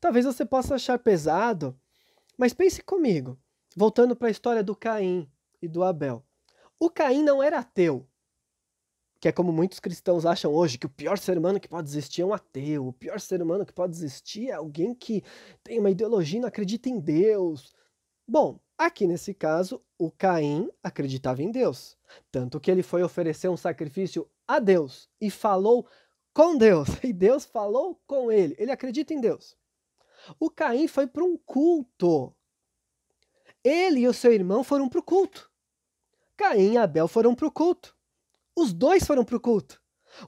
Talvez 0.00 0.24
você 0.24 0.44
possa 0.44 0.76
achar 0.76 0.98
pesado, 0.98 1.78
mas 2.38 2.54
pense 2.54 2.82
comigo, 2.82 3.38
voltando 3.76 4.14
para 4.14 4.28
a 4.28 4.30
história 4.30 4.62
do 4.62 4.74
Caim 4.74 5.30
e 5.60 5.68
do 5.68 5.82
Abel. 5.82 6.24
O 6.78 6.88
Caim 6.88 7.22
não 7.22 7.42
era 7.42 7.58
ateu, 7.58 8.06
que 9.26 9.30
é 9.30 9.32
como 9.32 9.50
muitos 9.50 9.80
cristãos 9.80 10.24
acham 10.24 10.54
hoje, 10.54 10.78
que 10.78 10.86
o 10.86 10.88
pior 10.88 11.18
ser 11.18 11.36
humano 11.36 11.58
que 11.58 11.66
pode 11.66 11.88
existir 11.88 12.22
é 12.22 12.24
um 12.24 12.32
ateu, 12.32 12.86
o 12.86 12.92
pior 12.92 13.18
ser 13.18 13.42
humano 13.42 13.66
que 13.66 13.72
pode 13.72 13.92
existir 13.92 14.50
é 14.50 14.52
alguém 14.52 14.94
que 14.94 15.24
tem 15.64 15.80
uma 15.80 15.90
ideologia 15.90 16.38
e 16.38 16.40
não 16.40 16.48
acredita 16.48 16.88
em 16.88 17.00
Deus. 17.00 17.74
Bom, 18.24 18.60
aqui 18.78 19.04
nesse 19.04 19.34
caso, 19.34 19.82
o 19.98 20.12
Caim 20.12 20.70
acreditava 20.80 21.42
em 21.42 21.50
Deus, 21.50 21.98
tanto 22.30 22.60
que 22.60 22.70
ele 22.70 22.84
foi 22.84 23.02
oferecer 23.02 23.48
um 23.48 23.56
sacrifício 23.56 24.30
a 24.46 24.60
Deus 24.60 25.10
e 25.20 25.28
falou 25.28 25.88
com 26.32 26.56
Deus, 26.56 26.86
e 27.02 27.12
Deus 27.12 27.44
falou 27.44 28.00
com 28.06 28.30
ele. 28.30 28.54
Ele 28.60 28.70
acredita 28.70 29.12
em 29.12 29.20
Deus. 29.20 29.56
O 30.38 30.48
Caim 30.48 30.86
foi 30.86 31.08
para 31.08 31.24
um 31.24 31.36
culto. 31.36 32.32
Ele 33.64 34.02
e 34.02 34.06
o 34.06 34.14
seu 34.14 34.32
irmão 34.32 34.62
foram 34.62 34.88
para 34.88 35.00
o 35.00 35.02
culto. 35.02 35.50
Caim 36.36 36.74
e 36.74 36.78
Abel 36.78 37.08
foram 37.08 37.34
para 37.34 37.48
o 37.48 37.50
culto. 37.50 37.95
Os 38.56 38.72
dois 38.72 39.04
foram 39.04 39.24
para 39.24 39.36
o 39.36 39.40
culto. 39.40 39.80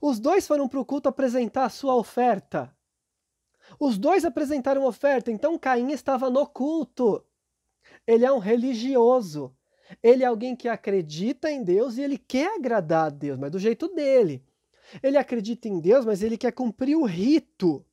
Os 0.02 0.20
dois 0.20 0.46
foram 0.46 0.68
para 0.68 0.78
o 0.78 0.84
culto 0.84 1.08
apresentar 1.08 1.64
a 1.64 1.70
sua 1.70 1.96
oferta. 1.96 2.76
Os 3.80 3.96
dois 3.98 4.24
apresentaram 4.24 4.84
oferta, 4.84 5.30
então 5.30 5.58
Caim 5.58 5.90
estava 5.90 6.28
no 6.28 6.46
culto. 6.46 7.24
Ele 8.06 8.24
é 8.24 8.32
um 8.32 8.38
religioso. 8.38 9.54
Ele 10.02 10.22
é 10.22 10.26
alguém 10.26 10.54
que 10.54 10.68
acredita 10.68 11.50
em 11.50 11.64
Deus 11.64 11.96
e 11.96 12.02
ele 12.02 12.18
quer 12.18 12.54
agradar 12.54 13.06
a 13.06 13.10
Deus, 13.10 13.38
mas 13.38 13.50
do 13.50 13.58
jeito 13.58 13.88
dele. 13.94 14.44
Ele 15.02 15.16
acredita 15.16 15.68
em 15.68 15.80
Deus, 15.80 16.04
mas 16.04 16.22
ele 16.22 16.36
quer 16.36 16.52
cumprir 16.52 16.96
o 16.96 17.04
rito. 17.04 17.84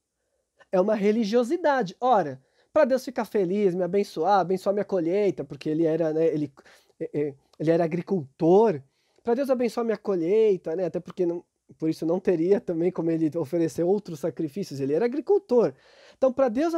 É 0.72 0.80
uma 0.80 0.96
religiosidade. 0.96 1.96
Ora, 2.00 2.42
para 2.74 2.86
Deus 2.86 3.06
ficar 3.06 3.26
feliz, 3.26 3.74
me 3.74 3.84
abençoar, 3.84 4.42
abençoar 4.42 4.74
minha 4.74 4.86
colheita, 4.86 5.44
porque 5.44 5.70
ele 5.70 5.86
era, 5.86 6.14
né, 6.14 6.26
ele, 6.28 6.52
é, 7.00 7.10
é, 7.14 7.36
ele 7.58 7.72
era 7.72 7.86
agricultor. 7.86 8.82
Para 9.26 9.34
Deus 9.34 9.50
abençoar 9.50 9.84
minha 9.84 9.98
colheita, 9.98 10.76
né, 10.76 10.86
até 10.86 11.00
porque 11.00 11.26
não, 11.26 11.44
por 11.80 11.90
isso 11.90 12.06
não 12.06 12.20
teria 12.20 12.62
também 12.62 12.92
como 12.92 13.10
ele 13.10 13.36
oferecer 13.36 13.82
outros 13.82 14.20
sacrifícios, 14.20 14.80
ele 14.80 14.94
era 14.94 15.06
agricultor. 15.06 15.74
Então, 16.16 16.32
para 16.32 16.48
Deus 16.48 16.74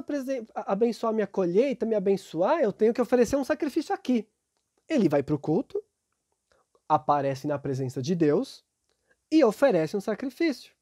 abençoar 0.55 1.13
minha 1.13 1.27
colheita, 1.27 1.85
me 1.85 1.93
abençoar, 1.93 2.61
eu 2.61 2.71
tenho 2.71 2.93
que 2.93 3.01
oferecer 3.01 3.35
um 3.35 3.43
sacrifício 3.43 3.93
aqui. 3.93 4.25
Ele 4.87 5.09
vai 5.09 5.21
para 5.21 5.35
o 5.35 5.37
culto, 5.37 5.83
aparece 6.87 7.47
na 7.47 7.59
presença 7.59 8.01
de 8.01 8.15
Deus 8.15 8.63
e 9.29 9.43
oferece 9.43 9.97
um 9.97 10.01
sacrifício. 10.01 10.73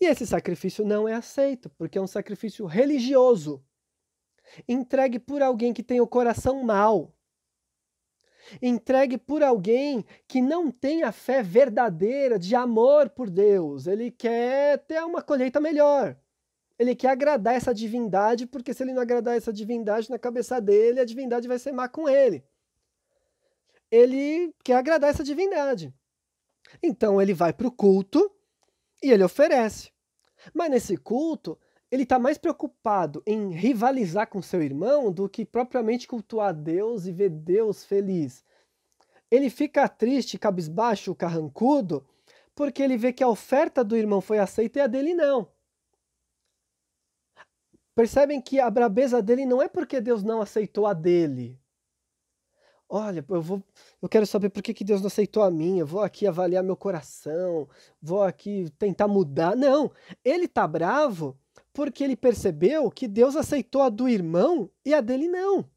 E 0.00 0.06
esse 0.06 0.26
sacrifício 0.26 0.82
não 0.82 1.06
é 1.06 1.12
aceito, 1.12 1.68
porque 1.76 1.98
é 1.98 2.00
um 2.00 2.06
sacrifício 2.06 2.64
religioso, 2.64 3.62
entregue 4.66 5.18
por 5.18 5.42
alguém 5.42 5.74
que 5.74 5.82
tem 5.82 6.00
o 6.00 6.06
coração 6.06 6.62
mau, 6.62 7.14
entregue 8.60 9.18
por 9.18 9.42
alguém 9.42 10.04
que 10.28 10.40
não 10.40 10.70
tem 10.70 11.02
a 11.02 11.12
fé 11.12 11.42
verdadeira 11.42 12.38
de 12.38 12.54
amor 12.54 13.10
por 13.10 13.30
Deus. 13.30 13.86
Ele 13.86 14.10
quer 14.10 14.78
ter 14.86 15.02
uma 15.04 15.22
colheita 15.22 15.60
melhor. 15.60 16.16
Ele 16.78 16.94
quer 16.94 17.08
agradar 17.08 17.54
essa 17.54 17.72
divindade, 17.72 18.46
porque 18.46 18.74
se 18.74 18.82
ele 18.82 18.92
não 18.92 19.02
agradar 19.02 19.36
essa 19.36 19.52
divindade 19.52 20.10
na 20.10 20.18
cabeça 20.18 20.60
dele, 20.60 21.00
a 21.00 21.04
divindade 21.04 21.48
vai 21.48 21.58
ser 21.58 21.72
má 21.72 21.88
com 21.88 22.08
ele 22.08 22.44
ele 23.90 24.54
quer 24.64 24.74
agradar 24.74 25.10
essa 25.10 25.24
divindade. 25.24 25.92
Então 26.82 27.20
ele 27.20 27.34
vai 27.34 27.52
para 27.52 27.66
o 27.66 27.72
culto 27.72 28.30
e 29.02 29.10
ele 29.10 29.24
oferece. 29.24 29.90
Mas 30.52 30.70
nesse 30.70 30.96
culto, 30.96 31.58
ele 31.90 32.02
está 32.02 32.18
mais 32.18 32.36
preocupado 32.38 33.22
em 33.26 33.50
rivalizar 33.50 34.28
com 34.28 34.42
seu 34.42 34.62
irmão 34.62 35.12
do 35.12 35.28
que 35.28 35.44
propriamente 35.44 36.08
cultuar 36.08 36.52
Deus 36.52 37.06
e 37.06 37.12
ver 37.12 37.30
Deus 37.30 37.84
feliz. 37.84 38.44
Ele 39.30 39.50
fica 39.50 39.88
triste, 39.88 40.38
cabisbaixo, 40.38 41.14
carrancudo, 41.14 42.06
porque 42.54 42.82
ele 42.82 42.96
vê 42.96 43.12
que 43.12 43.22
a 43.22 43.28
oferta 43.28 43.84
do 43.84 43.96
irmão 43.96 44.20
foi 44.20 44.38
aceita 44.38 44.78
e 44.78 44.82
a 44.82 44.86
dele 44.86 45.14
não. 45.14 45.48
Percebem 47.94 48.40
que 48.40 48.60
a 48.60 48.68
brabeza 48.70 49.22
dele 49.22 49.46
não 49.46 49.62
é 49.62 49.68
porque 49.68 50.00
Deus 50.00 50.22
não 50.22 50.40
aceitou 50.42 50.86
a 50.86 50.92
dele, 50.92 51.58
Olha, 52.88 53.24
eu 53.28 53.42
vou, 53.42 53.62
eu 54.00 54.08
quero 54.08 54.24
saber 54.26 54.48
por 54.48 54.62
que, 54.62 54.72
que 54.72 54.84
Deus 54.84 55.00
não 55.00 55.08
aceitou 55.08 55.42
a 55.42 55.50
minha. 55.50 55.80
Eu 55.80 55.86
vou 55.86 56.02
aqui 56.02 56.26
avaliar 56.26 56.62
meu 56.62 56.76
coração, 56.76 57.68
vou 58.00 58.22
aqui 58.22 58.70
tentar 58.78 59.08
mudar. 59.08 59.56
Não, 59.56 59.90
ele 60.24 60.46
tá 60.46 60.66
bravo 60.68 61.36
porque 61.72 62.02
ele 62.02 62.16
percebeu 62.16 62.90
que 62.90 63.06
Deus 63.06 63.36
aceitou 63.36 63.82
a 63.82 63.88
do 63.88 64.08
irmão 64.08 64.70
e 64.84 64.94
a 64.94 65.00
dele 65.00 65.28
não. 65.28 65.68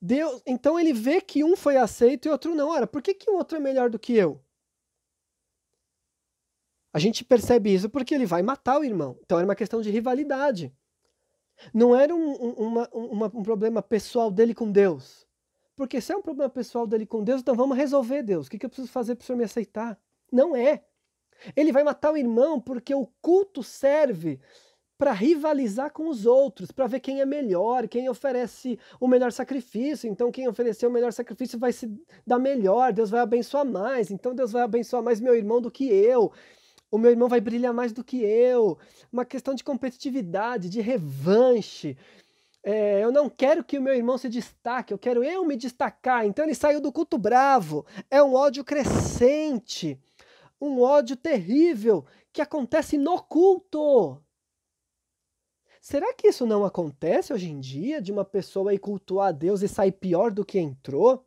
Deus, 0.00 0.42
então 0.46 0.78
ele 0.78 0.92
vê 0.92 1.20
que 1.20 1.42
um 1.42 1.56
foi 1.56 1.76
aceito 1.76 2.26
e 2.26 2.30
outro 2.30 2.54
não. 2.54 2.68
Ora, 2.68 2.86
por 2.86 3.00
que, 3.00 3.14
que 3.14 3.30
o 3.30 3.34
outro 3.34 3.56
é 3.56 3.60
melhor 3.60 3.88
do 3.88 3.98
que 3.98 4.14
eu? 4.14 4.40
A 6.92 6.98
gente 6.98 7.24
percebe 7.24 7.74
isso 7.74 7.88
porque 7.88 8.14
ele 8.14 8.26
vai 8.26 8.42
matar 8.42 8.78
o 8.78 8.84
irmão. 8.84 9.18
Então 9.22 9.38
era 9.38 9.46
uma 9.46 9.56
questão 9.56 9.80
de 9.80 9.90
rivalidade. 9.90 10.72
Não 11.72 11.94
era 11.94 12.14
um, 12.14 12.30
um, 12.30 12.84
uma, 12.92 13.30
um 13.34 13.42
problema 13.42 13.82
pessoal 13.82 14.30
dele 14.30 14.54
com 14.54 14.70
Deus. 14.70 15.26
Porque 15.76 16.00
se 16.00 16.12
é 16.12 16.16
um 16.16 16.22
problema 16.22 16.48
pessoal 16.48 16.86
dele 16.86 17.04
com 17.04 17.24
Deus, 17.24 17.40
então 17.40 17.54
vamos 17.54 17.76
resolver, 17.76 18.22
Deus. 18.22 18.46
O 18.46 18.50
que, 18.50 18.64
eu 18.64 18.70
preciso 18.70 18.88
fazer 18.88 19.16
para 19.16 19.24
o 19.24 19.26
Senhor 19.26 19.38
me 19.38 19.44
aceitar? 19.44 19.98
Não 20.30 20.54
é. 20.54 20.84
Ele 21.56 21.72
vai 21.72 21.82
matar 21.82 22.12
o 22.12 22.16
irmão 22.16 22.60
porque 22.60 22.94
o 22.94 23.08
culto 23.20 23.62
serve 23.62 24.40
para 24.96 25.12
rivalizar 25.12 25.92
com 25.92 26.08
os 26.08 26.24
outros, 26.24 26.70
para 26.70 26.86
ver 26.86 27.00
quem 27.00 27.20
é 27.20 27.26
melhor, 27.26 27.88
quem 27.88 28.08
oferece 28.08 28.78
o 29.00 29.08
melhor 29.08 29.32
sacrifício. 29.32 30.08
Então, 30.08 30.30
quem 30.30 30.48
oferecer 30.48 30.86
o 30.86 30.90
melhor 30.90 31.12
sacrifício 31.12 31.58
vai 31.58 31.72
se 31.72 31.90
dar 32.26 32.38
melhor, 32.38 32.92
Deus 32.92 33.10
vai 33.10 33.20
abençoar 33.20 33.66
mais. 33.66 34.10
Então, 34.10 34.34
Deus 34.34 34.52
vai 34.52 34.62
abençoar 34.62 35.02
mais 35.02 35.20
meu 35.20 35.34
irmão 35.34 35.60
do 35.60 35.70
que 35.70 35.88
eu. 35.88 36.32
O 36.90 36.98
meu 36.98 37.10
irmão 37.10 37.28
vai 37.28 37.40
brilhar 37.40 37.74
mais 37.74 37.92
do 37.92 38.04
que 38.04 38.22
eu. 38.22 38.78
Uma 39.12 39.24
questão 39.24 39.52
de 39.52 39.64
competitividade, 39.64 40.68
de 40.68 40.80
revanche. 40.80 41.96
É, 42.62 43.04
eu 43.04 43.12
não 43.12 43.28
quero 43.28 43.62
que 43.62 43.76
o 43.76 43.82
meu 43.82 43.94
irmão 43.94 44.16
se 44.16 44.26
destaque, 44.26 44.94
eu 44.94 44.98
quero 44.98 45.22
eu 45.22 45.44
me 45.44 45.54
destacar. 45.54 46.24
Então 46.24 46.44
ele 46.44 46.54
saiu 46.54 46.80
do 46.80 46.90
culto 46.90 47.18
bravo. 47.18 47.84
É 48.10 48.22
um 48.22 48.32
ódio 48.32 48.64
crescente, 48.64 50.00
um 50.64 50.80
ódio 50.80 51.16
terrível 51.16 52.04
que 52.32 52.40
acontece 52.40 52.96
no 52.98 53.22
culto. 53.22 54.20
Será 55.80 56.14
que 56.14 56.28
isso 56.28 56.46
não 56.46 56.64
acontece 56.64 57.32
hoje 57.32 57.50
em 57.50 57.60
dia, 57.60 58.00
de 58.00 58.10
uma 58.10 58.24
pessoa 58.24 58.72
ir 58.72 58.78
cultuar 58.78 59.28
a 59.28 59.32
Deus 59.32 59.60
e 59.60 59.68
sair 59.68 59.92
pior 59.92 60.30
do 60.30 60.44
que 60.44 60.58
entrou? 60.58 61.26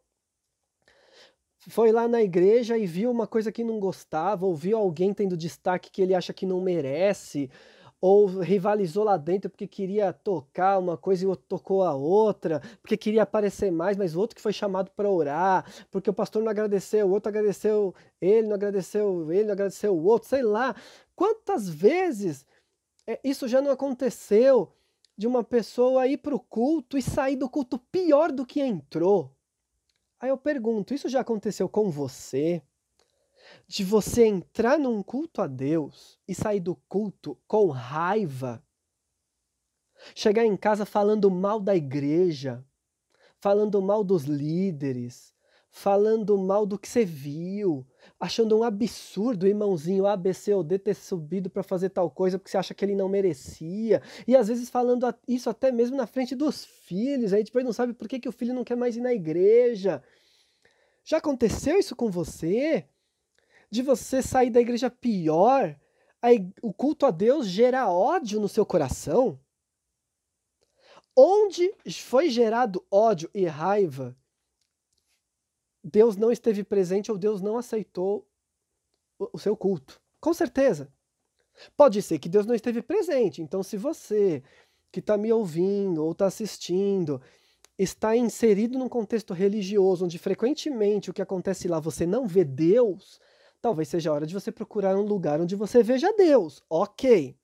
Foi 1.69 1.91
lá 1.91 2.07
na 2.07 2.23
igreja 2.23 2.77
e 2.77 2.87
viu 2.87 3.11
uma 3.11 3.27
coisa 3.27 3.51
que 3.51 3.63
não 3.63 3.79
gostava, 3.79 4.45
ou 4.45 4.55
viu 4.55 4.77
alguém 4.77 5.13
tendo 5.13 5.37
destaque 5.37 5.91
que 5.91 6.01
ele 6.01 6.15
acha 6.15 6.33
que 6.33 6.45
não 6.45 6.61
merece, 6.61 7.51
ou 7.99 8.27
rivalizou 8.27 9.03
lá 9.03 9.17
dentro 9.17 9.49
porque 9.49 9.67
queria 9.67 10.13
tocar 10.13 10.77
uma 10.77 10.97
coisa 10.97 11.23
e 11.23 11.27
o 11.27 11.31
outro 11.31 11.45
tocou 11.47 11.83
a 11.83 11.93
outra, 11.95 12.61
porque 12.81 12.95
queria 12.95 13.23
aparecer 13.23 13.71
mais, 13.71 13.97
mas 13.97 14.15
o 14.15 14.19
outro 14.19 14.35
que 14.35 14.41
foi 14.41 14.53
chamado 14.53 14.91
para 14.91 15.09
orar, 15.09 15.65
porque 15.89 16.09
o 16.09 16.13
pastor 16.13 16.43
não 16.43 16.51
agradeceu, 16.51 17.07
o 17.07 17.11
outro 17.11 17.29
agradeceu 17.29 17.95
ele, 18.21 18.47
não 18.47 18.55
agradeceu 18.55 19.31
ele, 19.31 19.45
não 19.45 19.53
agradeceu 19.53 19.95
o 19.95 20.03
outro, 20.03 20.29
sei 20.29 20.43
lá. 20.43 20.75
Quantas 21.15 21.67
vezes 21.67 22.45
é, 23.07 23.19
isso 23.23 23.47
já 23.47 23.61
não 23.61 23.71
aconteceu 23.71 24.71
de 25.17 25.25
uma 25.25 25.43
pessoa 25.43 26.07
ir 26.07 26.17
para 26.17 26.35
o 26.35 26.39
culto 26.39 26.97
e 26.97 27.01
sair 27.01 27.35
do 27.35 27.49
culto 27.49 27.79
pior 27.91 28.31
do 28.31 28.45
que 28.45 28.61
entrou? 28.61 29.31
Aí 30.19 30.29
eu 30.29 30.37
pergunto, 30.37 30.93
isso 30.93 31.09
já 31.09 31.21
aconteceu 31.21 31.67
com 31.67 31.89
você? 31.89 32.61
De 33.67 33.83
você 33.83 34.25
entrar 34.25 34.79
num 34.79 35.03
culto 35.03 35.41
a 35.41 35.47
Deus 35.47 36.19
e 36.27 36.33
sair 36.33 36.59
do 36.59 36.75
culto 36.87 37.37
com 37.47 37.67
raiva, 37.67 38.63
chegar 40.15 40.45
em 40.45 40.55
casa 40.55 40.85
falando 40.85 41.29
mal 41.29 41.59
da 41.59 41.75
igreja, 41.75 42.63
falando 43.39 43.81
mal 43.81 44.03
dos 44.03 44.23
líderes, 44.23 45.33
falando 45.69 46.37
mal 46.37 46.65
do 46.65 46.77
que 46.77 46.87
você 46.87 47.05
viu, 47.05 47.85
achando 48.19 48.57
um 48.57 48.63
absurdo 48.63 49.43
o 49.43 49.47
irmãozinho 49.47 50.07
A, 50.07 50.17
B, 50.17 50.33
C 50.33 50.53
ou 50.53 50.63
D 50.63 50.79
ter 50.79 50.95
subido 50.95 51.49
para 51.49 51.61
fazer 51.61 51.89
tal 51.89 52.09
coisa 52.09 52.39
porque 52.39 52.49
você 52.49 52.57
acha 52.57 52.73
que 52.73 52.83
ele 52.83 52.95
não 52.95 53.07
merecia, 53.07 54.01
e 54.27 54.35
às 54.35 54.47
vezes 54.47 54.69
falando 54.69 55.13
isso 55.27 55.49
até 55.49 55.71
mesmo 55.71 55.95
na 55.95 56.07
frente 56.07 56.35
dos 56.35 56.65
filhos, 56.65 57.33
aí 57.33 57.43
depois 57.43 57.63
não 57.63 57.73
sabe 57.73 57.93
por 57.93 58.07
que, 58.07 58.19
que 58.19 58.29
o 58.29 58.31
filho 58.31 58.53
não 58.53 58.63
quer 58.63 58.75
mais 58.75 58.95
ir 58.95 59.01
na 59.01 59.13
igreja. 59.13 60.01
Já 61.03 61.17
aconteceu 61.17 61.77
isso 61.77 61.95
com 61.95 62.09
você? 62.09 62.85
De 63.69 63.81
você 63.81 64.21
sair 64.21 64.49
da 64.49 64.61
igreja 64.61 64.89
pior? 64.89 65.77
Aí, 66.21 66.51
o 66.61 66.73
culto 66.73 67.05
a 67.05 67.11
Deus 67.11 67.47
gera 67.47 67.89
ódio 67.89 68.39
no 68.39 68.47
seu 68.47 68.65
coração? 68.65 69.39
Onde 71.15 71.73
foi 72.03 72.29
gerado 72.29 72.85
ódio 72.91 73.29
e 73.33 73.45
raiva, 73.45 74.15
Deus 75.83 76.15
não 76.15 76.31
esteve 76.31 76.63
presente 76.63 77.11
ou 77.11 77.17
Deus 77.17 77.41
não 77.41 77.57
aceitou 77.57 78.27
o 79.19 79.39
seu 79.39 79.55
culto. 79.55 80.01
Com 80.19 80.33
certeza. 80.33 80.91
Pode 81.75 82.01
ser 82.01 82.19
que 82.19 82.29
Deus 82.29 82.45
não 82.45 82.53
esteve 82.53 82.81
presente. 82.81 83.41
Então, 83.41 83.63
se 83.63 83.77
você 83.77 84.43
que 84.91 84.99
está 84.99 85.17
me 85.17 85.31
ouvindo 85.33 86.03
ou 86.03 86.11
está 86.11 86.27
assistindo 86.27 87.21
está 87.77 88.15
inserido 88.15 88.77
num 88.77 88.89
contexto 88.89 89.33
religioso 89.33 90.05
onde 90.05 90.17
frequentemente 90.17 91.11
o 91.11 91.13
que 91.13 91.21
acontece 91.21 91.67
lá 91.67 91.79
você 91.79 92.05
não 92.05 92.25
vê 92.25 92.43
Deus, 92.43 93.19
talvez 93.67 93.89
seja 93.89 94.09
a 94.09 94.13
hora 94.13 94.25
de 94.25 94.33
você 94.33 94.49
procurar 94.49 94.95
um 94.95 95.01
lugar 95.01 95.41
onde 95.41 95.53
você 95.53 95.83
veja 95.83 96.13
Deus. 96.13 96.63
Ok. 96.69 97.35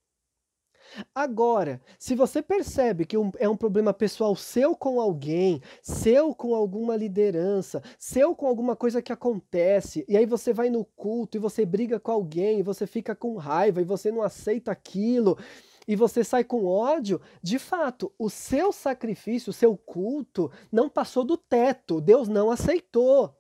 Agora, 1.14 1.82
se 2.00 2.16
você 2.16 2.42
percebe 2.42 3.06
que 3.06 3.18
um, 3.18 3.30
é 3.40 3.50
um 3.50 3.58
problema 3.58 3.94
pessoal 3.94 4.34
seu 4.34 4.74
com 4.74 5.02
alguém, 5.02 5.62
seu 5.82 6.34
com 6.34 6.56
alguma 6.56 6.96
liderança, 6.96 7.84
seu 8.00 8.34
com 8.34 8.48
alguma 8.48 8.74
coisa 8.74 9.02
que 9.02 9.12
acontece, 9.12 10.06
e 10.08 10.16
aí 10.16 10.26
você 10.26 10.54
vai 10.54 10.70
no 10.70 10.86
culto 10.86 11.36
e 11.36 11.42
você 11.42 11.66
briga 11.66 12.00
com 12.00 12.12
alguém, 12.14 12.60
e 12.60 12.64
você 12.64 12.88
fica 12.88 13.14
com 13.14 13.36
raiva 13.36 13.82
e 13.82 13.86
você 13.86 14.10
não 14.10 14.22
aceita 14.22 14.72
aquilo, 14.72 15.38
e 15.86 15.94
você 15.94 16.24
sai 16.24 16.46
com 16.46 16.66
ódio, 16.66 17.20
de 17.42 17.60
fato, 17.60 18.14
o 18.18 18.30
seu 18.30 18.72
sacrifício, 18.72 19.50
o 19.50 19.54
seu 19.54 19.76
culto 19.76 20.50
não 20.72 20.88
passou 20.88 21.26
do 21.26 21.36
teto, 21.36 22.00
Deus 22.00 22.30
não 22.30 22.50
aceitou. 22.50 23.36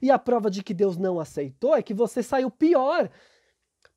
E 0.00 0.10
a 0.10 0.18
prova 0.18 0.50
de 0.50 0.62
que 0.62 0.74
Deus 0.74 0.96
não 0.96 1.18
aceitou 1.20 1.74
é 1.74 1.82
que 1.82 1.94
você 1.94 2.22
saiu 2.22 2.50
pior. 2.50 3.10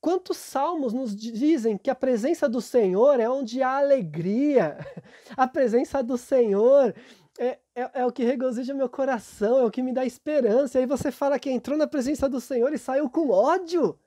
Quantos 0.01 0.37
salmos 0.37 0.93
nos 0.93 1.15
dizem 1.15 1.77
que 1.77 1.89
a 1.89 1.95
presença 1.95 2.47
do 2.47 2.61
Senhor 2.61 3.19
é 3.19 3.29
onde 3.29 3.61
há 3.61 3.77
alegria? 3.77 4.77
A 5.35 5.45
presença 5.45 6.01
do 6.01 6.17
Senhor 6.17 6.95
é, 7.37 7.59
é, 7.75 7.91
é, 7.93 8.05
o 8.05 8.11
que 8.11 8.23
regozija 8.23 8.73
meu 8.73 8.89
coração, 8.89 9.59
é 9.59 9.65
o 9.65 9.71
que 9.71 9.81
me 9.81 9.93
dá 9.93 10.05
esperança. 10.05 10.77
E 10.77 10.81
aí 10.81 10.85
você 10.85 11.11
fala 11.11 11.39
que 11.39 11.49
entrou 11.49 11.77
na 11.77 11.87
presença 11.87 12.27
do 12.27 12.39
Senhor 12.39 12.73
e 12.73 12.77
saiu 12.77 13.09
com 13.09 13.29
ódio. 13.29 13.97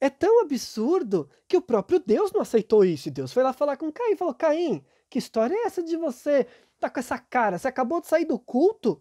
É 0.00 0.08
tão 0.08 0.42
absurdo 0.42 1.28
que 1.46 1.56
o 1.56 1.62
próprio 1.62 1.98
Deus 1.98 2.32
não 2.32 2.40
aceitou 2.40 2.84
isso. 2.84 3.08
E 3.08 3.10
Deus 3.10 3.32
foi 3.32 3.42
lá 3.42 3.52
falar 3.52 3.76
com 3.76 3.90
Caim, 3.92 4.16
falou: 4.16 4.34
Caim, 4.34 4.84
que 5.10 5.18
história 5.18 5.54
é 5.54 5.66
essa 5.66 5.82
de 5.82 5.96
você 5.96 6.46
tá 6.78 6.88
com 6.88 7.00
essa 7.00 7.18
cara? 7.18 7.58
Você 7.58 7.68
acabou 7.68 8.00
de 8.00 8.06
sair 8.06 8.24
do 8.24 8.38
culto? 8.38 9.00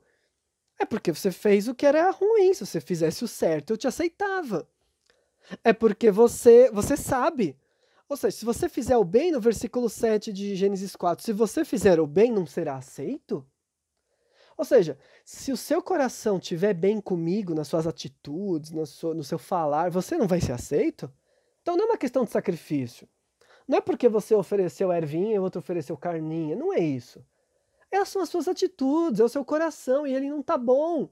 É 0.79 0.85
porque 0.85 1.11
você 1.11 1.31
fez 1.31 1.67
o 1.67 1.75
que 1.75 1.85
era 1.85 2.09
ruim. 2.11 2.53
Se 2.53 2.65
você 2.65 2.79
fizesse 2.79 3.23
o 3.23 3.27
certo, 3.27 3.71
eu 3.71 3.77
te 3.77 3.87
aceitava. 3.87 4.67
É 5.63 5.73
porque 5.73 6.11
você, 6.11 6.69
você 6.71 6.95
sabe. 6.95 7.57
Ou 8.09 8.15
seja, 8.15 8.37
se 8.37 8.45
você 8.45 8.69
fizer 8.69 8.97
o 8.97 9.03
bem, 9.03 9.31
no 9.31 9.41
versículo 9.41 9.89
7 9.89 10.31
de 10.31 10.55
Gênesis 10.55 10.95
4, 10.95 11.25
se 11.25 11.33
você 11.33 11.65
fizer 11.65 11.99
o 11.99 12.07
bem, 12.07 12.31
não 12.31 12.45
será 12.45 12.75
aceito? 12.75 13.45
Ou 14.57 14.65
seja, 14.65 14.97
se 15.23 15.51
o 15.51 15.57
seu 15.57 15.81
coração 15.83 16.37
estiver 16.37 16.73
bem 16.73 16.99
comigo 17.01 17.53
nas 17.53 17.67
suas 17.67 17.85
atitudes, 17.85 18.71
no 18.71 18.85
seu, 18.85 19.13
no 19.13 19.23
seu 19.23 19.37
falar, 19.37 19.91
você 19.91 20.17
não 20.17 20.27
vai 20.27 20.41
ser 20.41 20.53
aceito? 20.53 21.11
Então 21.61 21.75
não 21.75 21.83
é 21.83 21.87
uma 21.89 21.97
questão 21.97 22.23
de 22.23 22.31
sacrifício. 22.31 23.07
Não 23.67 23.77
é 23.77 23.81
porque 23.81 24.07
você 24.07 24.33
ofereceu 24.33 24.91
ervinha 24.91 25.35
e 25.35 25.39
o 25.39 25.43
outro 25.43 25.59
ofereceu 25.59 25.97
carninha. 25.97 26.55
Não 26.55 26.73
é 26.73 26.79
isso. 26.79 27.23
Essas 27.91 28.09
são 28.09 28.21
as 28.21 28.29
suas 28.29 28.47
atitudes, 28.47 29.19
é 29.19 29.23
o 29.23 29.29
seu 29.29 29.45
coração 29.45 30.05
e 30.05 30.13
ele 30.13 30.29
não 30.29 30.41
está 30.41 30.57
bom. 30.57 31.09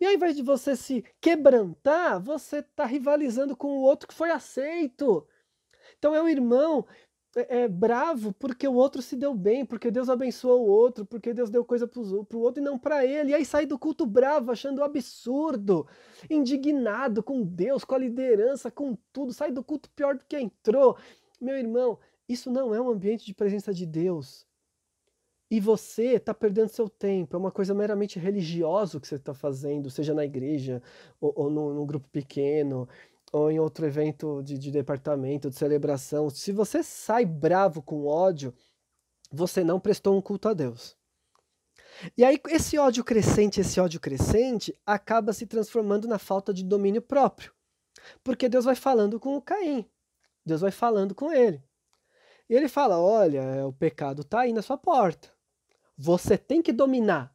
E 0.00 0.06
ao 0.06 0.12
invés 0.12 0.34
de 0.34 0.42
você 0.42 0.74
se 0.74 1.04
quebrantar, 1.20 2.20
você 2.20 2.58
está 2.58 2.84
rivalizando 2.84 3.56
com 3.56 3.68
o 3.68 3.82
outro 3.82 4.08
que 4.08 4.14
foi 4.14 4.30
aceito. 4.30 5.26
Então 5.98 6.14
é 6.14 6.22
o 6.22 6.28
irmão 6.28 6.86
é, 7.36 7.64
é, 7.64 7.68
bravo 7.68 8.32
porque 8.32 8.66
o 8.66 8.74
outro 8.74 9.02
se 9.02 9.14
deu 9.14 9.34
bem, 9.34 9.64
porque 9.64 9.90
Deus 9.90 10.08
abençoou 10.08 10.66
o 10.66 10.70
outro, 10.70 11.04
porque 11.04 11.34
Deus 11.34 11.50
deu 11.50 11.64
coisa 11.64 11.86
para 11.86 12.00
o 12.00 12.40
outro 12.40 12.62
e 12.62 12.64
não 12.64 12.78
para 12.78 13.04
ele. 13.04 13.30
E 13.30 13.34
aí 13.34 13.44
sai 13.44 13.66
do 13.66 13.78
culto 13.78 14.06
bravo, 14.06 14.50
achando 14.50 14.82
absurdo, 14.82 15.86
indignado 16.30 17.22
com 17.22 17.42
Deus, 17.42 17.84
com 17.84 17.94
a 17.94 17.98
liderança, 17.98 18.70
com 18.70 18.96
tudo. 19.12 19.32
Sai 19.32 19.52
do 19.52 19.62
culto 19.62 19.90
pior 19.90 20.16
do 20.16 20.24
que 20.24 20.38
entrou. 20.38 20.96
Meu 21.40 21.56
irmão, 21.56 21.98
isso 22.28 22.50
não 22.50 22.74
é 22.74 22.80
um 22.80 22.88
ambiente 22.88 23.26
de 23.26 23.34
presença 23.34 23.72
de 23.72 23.86
Deus 23.86 24.45
e 25.50 25.60
você 25.60 26.14
está 26.14 26.34
perdendo 26.34 26.68
seu 26.68 26.88
tempo, 26.88 27.36
é 27.36 27.38
uma 27.38 27.52
coisa 27.52 27.72
meramente 27.72 28.18
religiosa 28.18 28.98
que 28.98 29.06
você 29.06 29.14
está 29.14 29.32
fazendo, 29.32 29.90
seja 29.90 30.12
na 30.12 30.24
igreja, 30.24 30.82
ou, 31.20 31.32
ou 31.36 31.50
no, 31.50 31.72
num 31.72 31.86
grupo 31.86 32.08
pequeno, 32.08 32.88
ou 33.32 33.50
em 33.50 33.58
outro 33.60 33.86
evento 33.86 34.42
de, 34.42 34.58
de 34.58 34.70
departamento, 34.70 35.48
de 35.48 35.56
celebração. 35.56 36.28
Se 36.30 36.50
você 36.50 36.82
sai 36.82 37.24
bravo 37.24 37.80
com 37.80 38.06
ódio, 38.06 38.52
você 39.30 39.62
não 39.62 39.78
prestou 39.78 40.16
um 40.16 40.20
culto 40.20 40.48
a 40.48 40.54
Deus. 40.54 40.96
E 42.16 42.24
aí, 42.24 42.40
esse 42.48 42.76
ódio 42.76 43.04
crescente, 43.04 43.60
esse 43.60 43.80
ódio 43.80 44.00
crescente, 44.00 44.74
acaba 44.84 45.32
se 45.32 45.46
transformando 45.46 46.08
na 46.08 46.18
falta 46.18 46.52
de 46.52 46.64
domínio 46.64 47.00
próprio. 47.00 47.52
Porque 48.22 48.48
Deus 48.48 48.64
vai 48.64 48.74
falando 48.74 49.18
com 49.18 49.36
o 49.36 49.42
Caim, 49.42 49.88
Deus 50.44 50.60
vai 50.60 50.70
falando 50.70 51.14
com 51.14 51.32
ele. 51.32 51.62
E 52.48 52.54
ele 52.54 52.68
fala: 52.68 52.98
Olha, 52.98 53.66
o 53.66 53.72
pecado 53.72 54.22
está 54.22 54.40
aí 54.40 54.52
na 54.52 54.62
sua 54.62 54.76
porta. 54.76 55.35
Você 55.96 56.36
tem 56.36 56.60
que 56.60 56.72
dominar. 56.72 57.34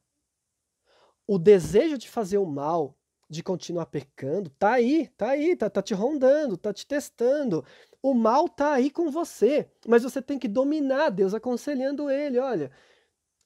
O 1.25 1.39
desejo 1.39 1.97
de 1.97 2.09
fazer 2.09 2.37
o 2.37 2.45
mal, 2.45 2.97
de 3.29 3.41
continuar 3.41 3.85
pecando, 3.85 4.49
tá 4.51 4.73
aí, 4.73 5.07
tá 5.15 5.29
aí, 5.29 5.55
tá, 5.55 5.69
tá 5.69 5.81
te 5.81 5.93
rondando, 5.93 6.57
tá 6.57 6.73
te 6.73 6.85
testando. 6.85 7.65
O 8.03 8.13
mal 8.13 8.49
tá 8.49 8.73
aí 8.73 8.91
com 8.91 9.09
você, 9.09 9.69
mas 9.87 10.03
você 10.03 10.21
tem 10.21 10.37
que 10.37 10.47
dominar. 10.47 11.09
Deus 11.09 11.33
aconselhando 11.33 12.09
ele, 12.09 12.37
olha, 12.37 12.69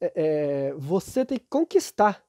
é, 0.02 0.14
é, 0.16 0.74
você 0.74 1.24
tem 1.24 1.38
que 1.38 1.46
conquistar. 1.48 2.26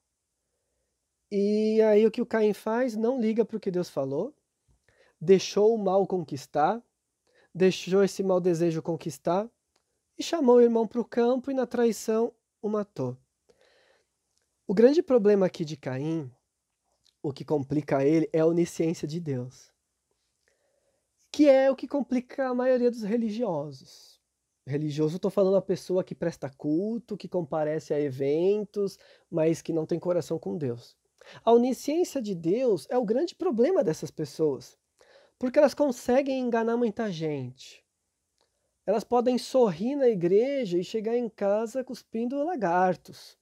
E 1.31 1.81
aí 1.81 2.05
o 2.05 2.11
que 2.11 2.21
o 2.21 2.25
Caim 2.25 2.53
faz? 2.53 2.95
Não 2.95 3.19
liga 3.19 3.43
para 3.43 3.57
o 3.57 3.59
que 3.59 3.71
Deus 3.71 3.89
falou, 3.89 4.33
deixou 5.19 5.73
o 5.73 5.77
mal 5.77 6.05
conquistar, 6.07 6.81
deixou 7.53 8.03
esse 8.03 8.23
mau 8.23 8.39
desejo 8.39 8.81
conquistar 8.81 9.49
e 10.17 10.23
chamou 10.23 10.57
o 10.57 10.61
irmão 10.61 10.87
para 10.87 11.01
o 11.01 11.05
campo 11.05 11.51
e 11.51 11.53
na 11.53 11.65
traição 11.65 12.31
o 12.61 12.69
matou. 12.69 13.17
O 14.67 14.73
grande 14.73 15.01
problema 15.01 15.45
aqui 15.45 15.63
de 15.63 15.77
Caim, 15.77 16.31
o 17.21 17.31
que 17.31 17.45
complica 17.45 18.05
ele, 18.05 18.29
é 18.33 18.39
a 18.39 18.45
onisciência 18.45 19.07
de 19.07 19.19
Deus, 19.19 19.71
que 21.31 21.49
é 21.49 21.71
o 21.71 21.75
que 21.75 21.87
complica 21.87 22.49
a 22.49 22.53
maioria 22.53 22.91
dos 22.91 23.03
religiosos. 23.03 24.19
Religioso, 24.65 25.15
estou 25.15 25.31
falando 25.31 25.55
a 25.55 25.61
pessoa 25.61 26.03
que 26.03 26.13
presta 26.13 26.49
culto, 26.49 27.15
que 27.15 27.29
comparece 27.29 27.93
a 27.93 27.99
eventos, 28.01 28.97
mas 29.29 29.61
que 29.61 29.71
não 29.71 29.85
tem 29.85 29.97
coração 29.97 30.37
com 30.37 30.57
Deus. 30.57 30.97
A 31.43 31.53
onisciência 31.53 32.21
de 32.21 32.35
Deus 32.35 32.85
é 32.89 32.97
o 32.97 33.05
grande 33.05 33.33
problema 33.33 33.83
dessas 33.83 34.11
pessoas, 34.11 34.77
porque 35.39 35.57
elas 35.57 35.73
conseguem 35.73 36.39
enganar 36.39 36.75
muita 36.75 37.09
gente. 37.09 37.86
Elas 38.87 39.03
podem 39.03 39.37
sorrir 39.37 39.97
na 39.97 40.07
igreja 40.07 40.77
e 40.77 40.83
chegar 40.83 41.17
em 41.17 41.27
casa 41.27 41.83
cuspindo 41.83 42.41
lagartos. 42.41 43.37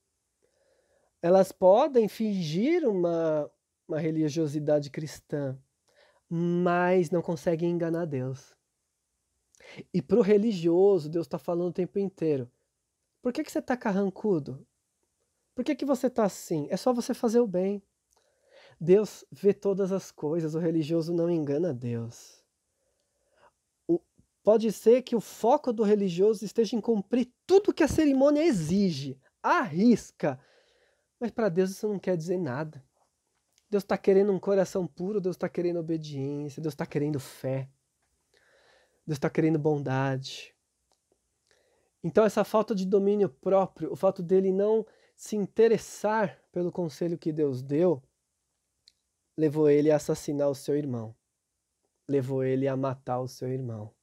Elas 1.22 1.52
podem 1.52 2.08
fingir 2.08 2.84
uma, 2.84 3.48
uma 3.86 4.00
religiosidade 4.00 4.90
cristã, 4.90 5.56
mas 6.28 7.12
não 7.12 7.22
conseguem 7.22 7.70
enganar 7.70 8.06
Deus. 8.06 8.56
E 9.94 10.02
para 10.02 10.18
o 10.18 10.22
religioso, 10.22 11.08
Deus 11.08 11.26
está 11.26 11.38
falando 11.38 11.68
o 11.68 11.72
tempo 11.72 12.00
inteiro: 12.00 12.50
por 13.22 13.32
que, 13.32 13.44
que 13.44 13.52
você 13.52 13.60
está 13.60 13.76
carrancudo? 13.76 14.66
Por 15.54 15.64
que, 15.64 15.76
que 15.76 15.84
você 15.84 16.08
está 16.08 16.24
assim? 16.24 16.66
É 16.70 16.76
só 16.76 16.92
você 16.92 17.14
fazer 17.14 17.38
o 17.38 17.46
bem. 17.46 17.80
Deus 18.80 19.24
vê 19.30 19.54
todas 19.54 19.92
as 19.92 20.10
coisas, 20.10 20.56
o 20.56 20.58
religioso 20.58 21.14
não 21.14 21.30
engana 21.30 21.72
Deus. 21.72 22.35
Pode 24.46 24.70
ser 24.70 25.02
que 25.02 25.16
o 25.16 25.20
foco 25.20 25.72
do 25.72 25.82
religioso 25.82 26.44
esteja 26.44 26.76
em 26.76 26.80
cumprir 26.80 27.32
tudo 27.44 27.74
que 27.74 27.82
a 27.82 27.88
cerimônia 27.88 28.44
exige, 28.44 29.20
arrisca. 29.42 30.38
Mas 31.18 31.32
para 31.32 31.48
Deus 31.48 31.70
isso 31.70 31.88
não 31.88 31.98
quer 31.98 32.16
dizer 32.16 32.38
nada. 32.38 32.80
Deus 33.68 33.82
está 33.82 33.98
querendo 33.98 34.30
um 34.30 34.38
coração 34.38 34.86
puro, 34.86 35.20
Deus 35.20 35.34
está 35.34 35.48
querendo 35.48 35.80
obediência, 35.80 36.62
Deus 36.62 36.74
está 36.74 36.86
querendo 36.86 37.18
fé, 37.18 37.68
Deus 39.04 39.16
está 39.16 39.28
querendo 39.28 39.58
bondade. 39.58 40.54
Então, 42.00 42.24
essa 42.24 42.44
falta 42.44 42.72
de 42.72 42.86
domínio 42.86 43.28
próprio, 43.28 43.92
o 43.92 43.96
fato 43.96 44.22
dele 44.22 44.52
não 44.52 44.86
se 45.16 45.34
interessar 45.34 46.40
pelo 46.52 46.70
conselho 46.70 47.18
que 47.18 47.32
Deus 47.32 47.62
deu, 47.62 48.00
levou 49.36 49.68
ele 49.68 49.90
a 49.90 49.96
assassinar 49.96 50.48
o 50.48 50.54
seu 50.54 50.76
irmão, 50.76 51.16
levou 52.08 52.44
ele 52.44 52.68
a 52.68 52.76
matar 52.76 53.18
o 53.18 53.26
seu 53.26 53.48
irmão. 53.48 53.95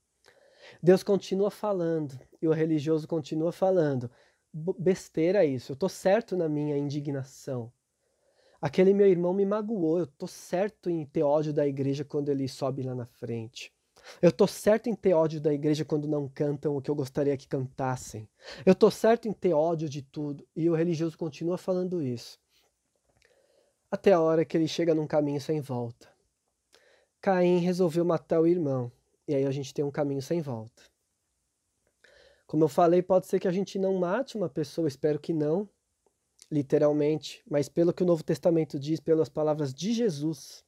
Deus 0.82 1.04
continua 1.04 1.52
falando 1.52 2.20
e 2.42 2.48
o 2.48 2.52
religioso 2.52 3.08
continua 3.08 3.52
falando. 3.52 4.10
Besteira 4.54 5.44
isso, 5.46 5.72
eu 5.72 5.76
tô 5.76 5.90
certo 5.90 6.38
na 6.38 6.48
minha 6.48 6.78
indignação. 6.78 7.72
Aquele 8.62 8.94
meu 8.94 9.08
irmão 9.08 9.34
me 9.34 9.46
magoou, 9.46 10.00
eu 10.00 10.08
tô 10.08 10.28
certo 10.28 10.90
em 10.90 11.06
ter 11.06 11.24
ódio 11.24 11.52
da 11.52 11.68
igreja 11.68 12.06
quando 12.06 12.30
ele 12.30 12.48
sobe 12.48 12.84
lá 12.84 12.96
na 12.96 13.06
frente. 13.06 13.74
Eu 14.22 14.32
tô 14.32 14.48
certo 14.48 14.88
em 14.88 14.96
ter 14.96 15.14
ódio 15.14 15.40
da 15.40 15.54
igreja 15.54 15.86
quando 15.86 16.08
não 16.08 16.28
cantam 16.28 16.76
o 16.76 16.82
que 16.82 16.90
eu 16.90 16.96
gostaria 16.96 17.38
que 17.38 17.48
cantassem. 17.48 18.28
Eu 18.66 18.76
tô 18.76 18.92
certo 18.92 19.28
em 19.28 19.34
ter 19.34 19.54
ódio 19.54 19.90
de 19.90 20.02
tudo. 20.02 20.46
E 20.56 20.70
o 20.70 20.76
religioso 20.76 21.18
continua 21.18 21.58
falando 21.58 22.02
isso. 22.02 22.40
Até 23.90 24.14
a 24.14 24.20
hora 24.20 24.44
que 24.44 24.58
ele 24.58 24.68
chega 24.68 24.96
num 24.96 25.08
caminho 25.08 25.40
sem 25.40 25.62
volta. 25.62 26.10
Caim 27.22 27.60
resolveu 27.60 28.04
matar 28.04 28.42
o 28.42 28.48
irmão. 28.48 28.92
E 29.28 29.36
aí 29.36 29.46
a 29.46 29.52
gente 29.52 29.74
tem 29.74 29.84
um 29.84 29.92
caminho 29.92 30.22
sem 30.22 30.42
volta. 30.42 30.84
Como 32.46 32.64
eu 32.64 32.70
falei, 32.70 33.02
pode 33.02 33.28
ser 33.28 33.40
que 33.40 33.48
a 33.48 33.52
gente 33.52 33.80
não 33.80 33.98
mate 33.98 34.38
uma 34.38 34.50
pessoa, 34.50 34.88
espero 34.88 35.20
que 35.20 35.34
não, 35.34 35.68
literalmente, 36.52 37.42
mas 37.50 37.68
pelo 37.68 37.94
que 37.94 38.04
o 38.04 38.06
Novo 38.06 38.24
Testamento 38.24 38.80
diz, 38.80 39.00
pelas 39.00 39.30
palavras 39.30 39.74
de 39.74 39.92
Jesus, 39.94 40.64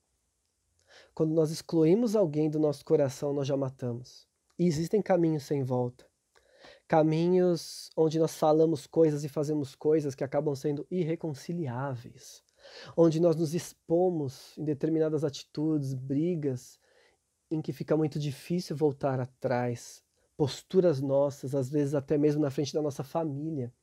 quando 1.13 1.33
nós 1.33 1.51
excluímos 1.51 2.15
alguém 2.15 2.49
do 2.49 2.59
nosso 2.59 2.83
coração, 2.83 3.33
nós 3.33 3.47
já 3.47 3.55
matamos. 3.55 4.27
E 4.57 4.65
existem 4.65 5.01
caminhos 5.01 5.43
sem 5.43 5.63
volta. 5.63 6.05
Caminhos 6.87 7.89
onde 7.95 8.17
nós 8.17 8.35
falamos 8.35 8.87
coisas 8.87 9.23
e 9.23 9.29
fazemos 9.29 9.75
coisas 9.75 10.15
que 10.15 10.23
acabam 10.23 10.55
sendo 10.55 10.87
irreconciliáveis. 10.89 12.43
Onde 12.97 13.19
nós 13.19 13.35
nos 13.35 13.53
expomos 13.53 14.57
em 14.57 14.63
determinadas 14.63 15.23
atitudes, 15.23 15.93
brigas, 15.93 16.79
em 17.49 17.62
que 17.62 17.73
fica 17.73 17.95
muito 17.95 18.19
difícil 18.19 18.75
voltar 18.75 19.19
atrás. 19.19 20.03
Posturas 20.38 20.99
nossas, 20.99 21.55
às 21.55 21.69
vezes 21.69 21.93
até 21.93 22.17
mesmo 22.17 22.41
na 22.41 22.51
frente 22.51 22.73
da 22.73 22.81
nossa 22.81 23.03
família, 23.03 23.73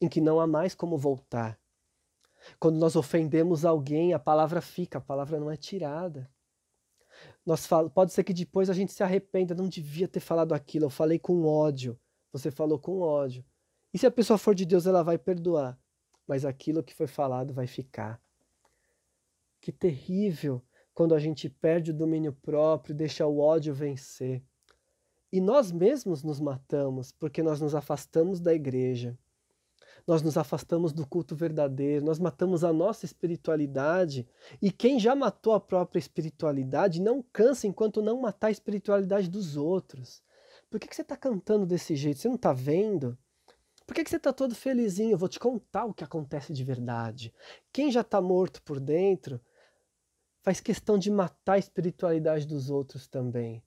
em 0.00 0.08
que 0.08 0.20
não 0.20 0.38
há 0.38 0.46
mais 0.46 0.74
como 0.74 0.96
voltar. 0.96 1.58
Quando 2.60 2.78
nós 2.78 2.94
ofendemos 2.94 3.64
alguém, 3.64 4.14
a 4.14 4.18
palavra 4.18 4.60
fica, 4.60 4.98
a 4.98 5.00
palavra 5.00 5.40
não 5.40 5.50
é 5.50 5.56
tirada. 5.56 6.30
Nós. 7.44 7.68
Pode 7.92 8.12
ser 8.12 8.22
que 8.22 8.32
depois 8.32 8.70
a 8.70 8.72
gente 8.74 8.92
se 8.92 9.02
arrependa, 9.02 9.54
não 9.54 9.68
devia 9.68 10.06
ter 10.06 10.20
falado 10.20 10.52
aquilo, 10.52 10.86
eu 10.86 10.90
falei 10.90 11.18
com 11.18 11.44
ódio, 11.44 11.98
você 12.32 12.50
falou 12.50 12.78
com 12.78 13.00
ódio. 13.00 13.44
E 13.92 13.98
se 13.98 14.06
a 14.06 14.10
pessoa 14.10 14.38
for 14.38 14.54
de 14.54 14.64
Deus, 14.64 14.86
ela 14.86 15.02
vai 15.02 15.18
perdoar, 15.18 15.78
mas 16.26 16.44
aquilo 16.44 16.82
que 16.82 16.94
foi 16.94 17.06
falado 17.06 17.52
vai 17.52 17.66
ficar. 17.66 18.20
Que 19.60 19.72
terrível 19.72 20.62
quando 20.98 21.14
a 21.14 21.18
gente 21.20 21.48
perde 21.48 21.92
o 21.92 21.94
domínio 21.94 22.32
próprio, 22.32 22.92
deixa 22.92 23.24
o 23.24 23.38
ódio 23.38 23.72
vencer. 23.72 24.42
E 25.30 25.40
nós 25.40 25.70
mesmos 25.70 26.24
nos 26.24 26.40
matamos 26.40 27.12
porque 27.12 27.40
nós 27.40 27.60
nos 27.60 27.72
afastamos 27.72 28.40
da 28.40 28.52
igreja. 28.52 29.16
Nós 30.04 30.22
nos 30.22 30.36
afastamos 30.36 30.92
do 30.92 31.06
culto 31.06 31.36
verdadeiro, 31.36 32.04
nós 32.04 32.18
matamos 32.18 32.64
a 32.64 32.72
nossa 32.72 33.04
espiritualidade. 33.04 34.26
E 34.60 34.72
quem 34.72 34.98
já 34.98 35.14
matou 35.14 35.52
a 35.52 35.60
própria 35.60 36.00
espiritualidade 36.00 37.00
não 37.00 37.22
cansa 37.32 37.68
enquanto 37.68 38.02
não 38.02 38.20
matar 38.20 38.48
a 38.48 38.50
espiritualidade 38.50 39.30
dos 39.30 39.56
outros. 39.56 40.20
Por 40.68 40.80
que, 40.80 40.88
que 40.88 40.96
você 40.96 41.02
está 41.02 41.16
cantando 41.16 41.64
desse 41.64 41.94
jeito? 41.94 42.18
Você 42.18 42.26
não 42.26 42.34
está 42.34 42.52
vendo? 42.52 43.16
Por 43.86 43.94
que, 43.94 44.02
que 44.02 44.10
você 44.10 44.16
está 44.16 44.32
todo 44.32 44.52
felizinho? 44.52 45.12
Eu 45.12 45.18
vou 45.18 45.28
te 45.28 45.38
contar 45.38 45.84
o 45.84 45.94
que 45.94 46.02
acontece 46.02 46.52
de 46.52 46.64
verdade. 46.64 47.32
Quem 47.72 47.88
já 47.88 48.00
está 48.00 48.20
morto 48.20 48.60
por 48.64 48.80
dentro 48.80 49.40
faz 50.48 50.62
questão 50.62 50.96
de 50.96 51.10
matar 51.10 51.54
a 51.54 51.58
espiritualidade 51.58 52.46
dos 52.46 52.70
outros 52.70 53.06
também. 53.06 53.62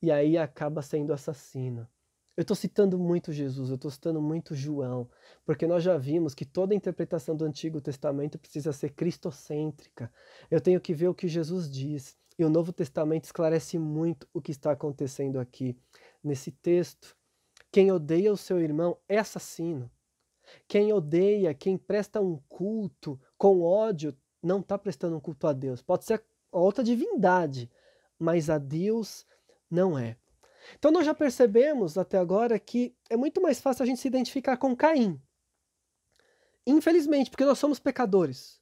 E 0.00 0.12
aí 0.12 0.38
acaba 0.38 0.80
sendo 0.80 1.12
assassino. 1.12 1.88
Eu 2.36 2.42
estou 2.42 2.54
citando 2.54 2.96
muito 2.96 3.32
Jesus, 3.32 3.68
eu 3.68 3.74
estou 3.74 3.90
citando 3.90 4.22
muito 4.22 4.54
João, 4.54 5.10
porque 5.44 5.66
nós 5.66 5.82
já 5.82 5.98
vimos 5.98 6.32
que 6.32 6.44
toda 6.44 6.72
interpretação 6.72 7.34
do 7.34 7.44
Antigo 7.44 7.80
Testamento 7.80 8.38
precisa 8.38 8.72
ser 8.72 8.90
cristocêntrica. 8.90 10.08
Eu 10.48 10.60
tenho 10.60 10.80
que 10.80 10.94
ver 10.94 11.08
o 11.08 11.14
que 11.16 11.26
Jesus 11.26 11.68
diz. 11.68 12.16
E 12.38 12.44
o 12.44 12.48
Novo 12.48 12.72
Testamento 12.72 13.24
esclarece 13.24 13.76
muito 13.76 14.28
o 14.32 14.40
que 14.40 14.52
está 14.52 14.70
acontecendo 14.70 15.40
aqui. 15.40 15.76
Nesse 16.22 16.52
texto, 16.52 17.16
quem 17.72 17.90
odeia 17.90 18.32
o 18.32 18.36
seu 18.36 18.60
irmão 18.60 18.96
é 19.08 19.18
assassino. 19.18 19.90
Quem 20.68 20.92
odeia, 20.92 21.52
quem 21.54 21.76
presta 21.76 22.20
um 22.20 22.38
culto 22.48 23.20
com 23.36 23.62
ódio, 23.62 24.16
não 24.44 24.60
está 24.60 24.78
prestando 24.78 25.16
um 25.16 25.20
culto 25.20 25.46
a 25.46 25.52
Deus. 25.52 25.82
Pode 25.82 26.04
ser 26.04 26.22
outra 26.52 26.84
divindade, 26.84 27.70
mas 28.18 28.50
a 28.50 28.58
Deus 28.58 29.26
não 29.70 29.98
é. 29.98 30.16
Então 30.78 30.90
nós 30.90 31.04
já 31.04 31.14
percebemos 31.14 31.98
até 31.98 32.18
agora 32.18 32.58
que 32.58 32.94
é 33.10 33.16
muito 33.16 33.40
mais 33.40 33.60
fácil 33.60 33.82
a 33.82 33.86
gente 33.86 34.00
se 34.00 34.08
identificar 34.08 34.56
com 34.56 34.76
Caim. 34.76 35.20
Infelizmente, 36.66 37.30
porque 37.30 37.44
nós 37.44 37.58
somos 37.58 37.78
pecadores. 37.78 38.60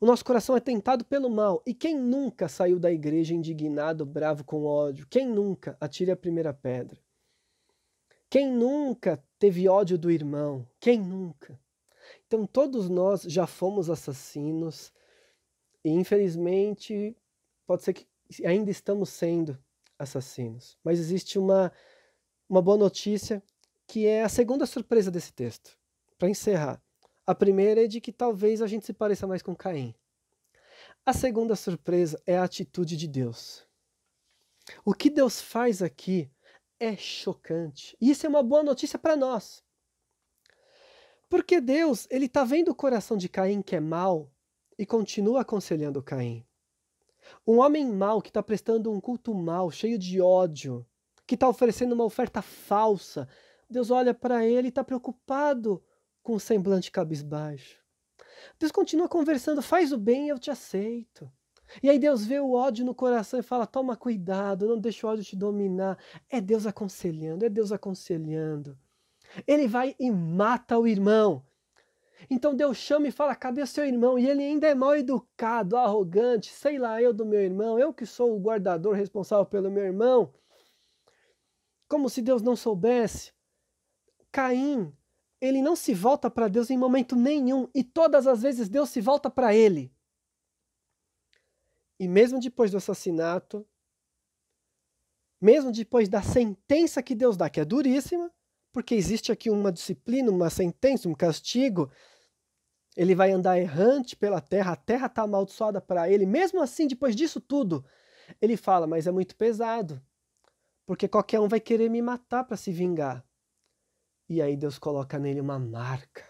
O 0.00 0.06
nosso 0.06 0.24
coração 0.24 0.56
é 0.56 0.60
tentado 0.60 1.04
pelo 1.04 1.28
mal. 1.28 1.62
E 1.66 1.74
quem 1.74 1.96
nunca 1.96 2.48
saiu 2.48 2.78
da 2.78 2.90
igreja 2.90 3.34
indignado, 3.34 4.06
bravo 4.06 4.44
com 4.44 4.64
ódio? 4.64 5.06
Quem 5.08 5.28
nunca 5.28 5.76
atire 5.80 6.10
a 6.10 6.16
primeira 6.16 6.54
pedra? 6.54 6.98
Quem 8.30 8.50
nunca 8.50 9.22
teve 9.38 9.68
ódio 9.68 9.98
do 9.98 10.10
irmão? 10.10 10.66
Quem 10.78 11.00
nunca? 11.00 11.58
Então 12.26 12.46
todos 12.46 12.88
nós 12.88 13.22
já 13.22 13.46
fomos 13.46 13.90
assassinos, 13.90 14.92
e 15.84 15.90
infelizmente, 15.90 17.16
pode 17.66 17.82
ser 17.82 17.92
que 17.94 18.06
ainda 18.44 18.70
estamos 18.70 19.08
sendo 19.10 19.58
assassinos. 19.98 20.78
Mas 20.84 20.98
existe 20.98 21.38
uma, 21.38 21.72
uma 22.48 22.62
boa 22.62 22.76
notícia 22.76 23.42
que 23.86 24.06
é 24.06 24.22
a 24.22 24.28
segunda 24.28 24.66
surpresa 24.66 25.10
desse 25.10 25.32
texto. 25.32 25.78
Para 26.18 26.28
encerrar, 26.28 26.82
a 27.26 27.34
primeira 27.34 27.84
é 27.84 27.86
de 27.86 28.00
que 28.00 28.12
talvez 28.12 28.62
a 28.62 28.66
gente 28.66 28.86
se 28.86 28.92
pareça 28.92 29.26
mais 29.26 29.42
com 29.42 29.54
Caim. 29.54 29.94
A 31.04 31.12
segunda 31.12 31.56
surpresa 31.56 32.20
é 32.26 32.36
a 32.36 32.44
atitude 32.44 32.96
de 32.96 33.08
Deus. 33.08 33.66
O 34.84 34.92
que 34.92 35.10
Deus 35.10 35.40
faz 35.40 35.82
aqui 35.82 36.30
é 36.78 36.96
chocante. 36.96 37.96
E 38.00 38.10
isso 38.10 38.26
é 38.26 38.28
uma 38.28 38.42
boa 38.42 38.62
notícia 38.62 38.98
para 38.98 39.16
nós. 39.16 39.62
Porque 41.28 41.60
Deus, 41.60 42.06
ele 42.10 42.26
está 42.26 42.44
vendo 42.44 42.70
o 42.70 42.74
coração 42.74 43.16
de 43.16 43.28
Caim 43.28 43.62
que 43.62 43.76
é 43.76 43.80
mau 43.80 44.30
e 44.80 44.86
continua 44.86 45.42
aconselhando 45.42 46.02
Caim. 46.02 46.42
Um 47.46 47.58
homem 47.58 47.86
mau 47.86 48.22
que 48.22 48.30
está 48.30 48.42
prestando 48.42 48.90
um 48.90 48.98
culto 48.98 49.34
mau, 49.34 49.70
cheio 49.70 49.98
de 49.98 50.22
ódio, 50.22 50.86
que 51.26 51.34
está 51.34 51.46
oferecendo 51.46 51.92
uma 51.92 52.04
oferta 52.04 52.40
falsa, 52.40 53.28
Deus 53.68 53.90
olha 53.90 54.14
para 54.14 54.46
ele 54.46 54.68
e 54.68 54.70
está 54.70 54.82
preocupado 54.82 55.84
com 56.22 56.32
o 56.32 56.40
semblante 56.40 56.90
cabisbaixo. 56.90 57.78
Deus 58.58 58.72
continua 58.72 59.06
conversando, 59.06 59.60
faz 59.60 59.92
o 59.92 59.98
bem 59.98 60.30
eu 60.30 60.38
te 60.38 60.50
aceito. 60.50 61.30
E 61.82 61.90
aí 61.90 61.98
Deus 61.98 62.24
vê 62.24 62.40
o 62.40 62.52
ódio 62.52 62.82
no 62.82 62.94
coração 62.94 63.38
e 63.38 63.42
fala: 63.42 63.66
toma 63.66 63.94
cuidado, 63.94 64.66
não 64.66 64.78
deixa 64.78 65.06
o 65.06 65.10
ódio 65.10 65.22
te 65.22 65.36
dominar. 65.36 65.98
É 66.30 66.40
Deus 66.40 66.64
aconselhando, 66.64 67.44
é 67.44 67.50
Deus 67.50 67.70
aconselhando. 67.70 68.78
Ele 69.46 69.68
vai 69.68 69.94
e 70.00 70.10
mata 70.10 70.78
o 70.78 70.86
irmão. 70.86 71.44
Então 72.28 72.54
Deus 72.54 72.76
chama 72.76 73.08
e 73.08 73.12
fala: 73.12 73.34
cadê 73.34 73.64
seu 73.66 73.86
irmão? 73.86 74.18
E 74.18 74.28
ele 74.28 74.42
ainda 74.42 74.66
é 74.66 74.74
mal 74.74 74.96
educado, 74.96 75.76
arrogante, 75.76 76.52
sei 76.52 76.78
lá, 76.78 77.00
eu 77.00 77.12
do 77.12 77.24
meu 77.24 77.40
irmão, 77.40 77.78
eu 77.78 77.94
que 77.94 78.04
sou 78.04 78.36
o 78.36 78.40
guardador 78.40 78.94
responsável 78.94 79.46
pelo 79.46 79.70
meu 79.70 79.84
irmão. 79.84 80.32
Como 81.88 82.10
se 82.10 82.20
Deus 82.20 82.42
não 82.42 82.54
soubesse. 82.54 83.32
Caim, 84.30 84.92
ele 85.40 85.62
não 85.62 85.74
se 85.74 85.94
volta 85.94 86.30
para 86.30 86.48
Deus 86.48 86.70
em 86.70 86.78
momento 86.78 87.16
nenhum, 87.16 87.68
e 87.74 87.82
todas 87.82 88.26
as 88.26 88.42
vezes 88.42 88.68
Deus 88.68 88.90
se 88.90 89.00
volta 89.00 89.30
para 89.30 89.54
ele. 89.54 89.92
E 91.98 92.06
mesmo 92.06 92.38
depois 92.38 92.70
do 92.70 92.76
assassinato, 92.76 93.66
mesmo 95.40 95.72
depois 95.72 96.08
da 96.08 96.22
sentença 96.22 97.02
que 97.02 97.14
Deus 97.14 97.36
dá, 97.36 97.48
que 97.48 97.60
é 97.60 97.64
duríssima, 97.64 98.30
porque 98.72 98.94
existe 98.94 99.32
aqui 99.32 99.50
uma 99.50 99.72
disciplina, 99.72 100.30
uma 100.30 100.50
sentença, 100.50 101.08
um 101.08 101.14
castigo. 101.14 101.90
Ele 102.96 103.14
vai 103.14 103.30
andar 103.30 103.58
errante 103.58 104.16
pela 104.16 104.40
terra, 104.40 104.72
a 104.72 104.76
terra 104.76 105.06
está 105.06 105.22
amaldiçoada 105.22 105.80
para 105.80 106.10
ele. 106.10 106.26
Mesmo 106.26 106.60
assim, 106.60 106.86
depois 106.86 107.14
disso 107.14 107.40
tudo, 107.40 107.84
ele 108.40 108.56
fala: 108.56 108.86
Mas 108.86 109.06
é 109.06 109.10
muito 109.10 109.36
pesado, 109.36 110.02
porque 110.84 111.08
qualquer 111.08 111.40
um 111.40 111.48
vai 111.48 111.60
querer 111.60 111.88
me 111.88 112.02
matar 112.02 112.44
para 112.44 112.56
se 112.56 112.72
vingar. 112.72 113.24
E 114.28 114.40
aí 114.40 114.56
Deus 114.56 114.78
coloca 114.78 115.18
nele 115.18 115.40
uma 115.40 115.58
marca, 115.58 116.24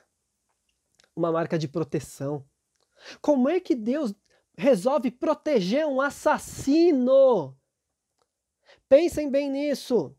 uma 1.14 1.32
marca 1.32 1.58
de 1.58 1.68
proteção. 1.68 2.46
Como 3.20 3.48
é 3.48 3.60
que 3.60 3.74
Deus 3.74 4.14
resolve 4.56 5.10
proteger 5.10 5.86
um 5.86 6.00
assassino? 6.00 7.56
Pensem 8.88 9.30
bem 9.30 9.50
nisso. 9.50 10.16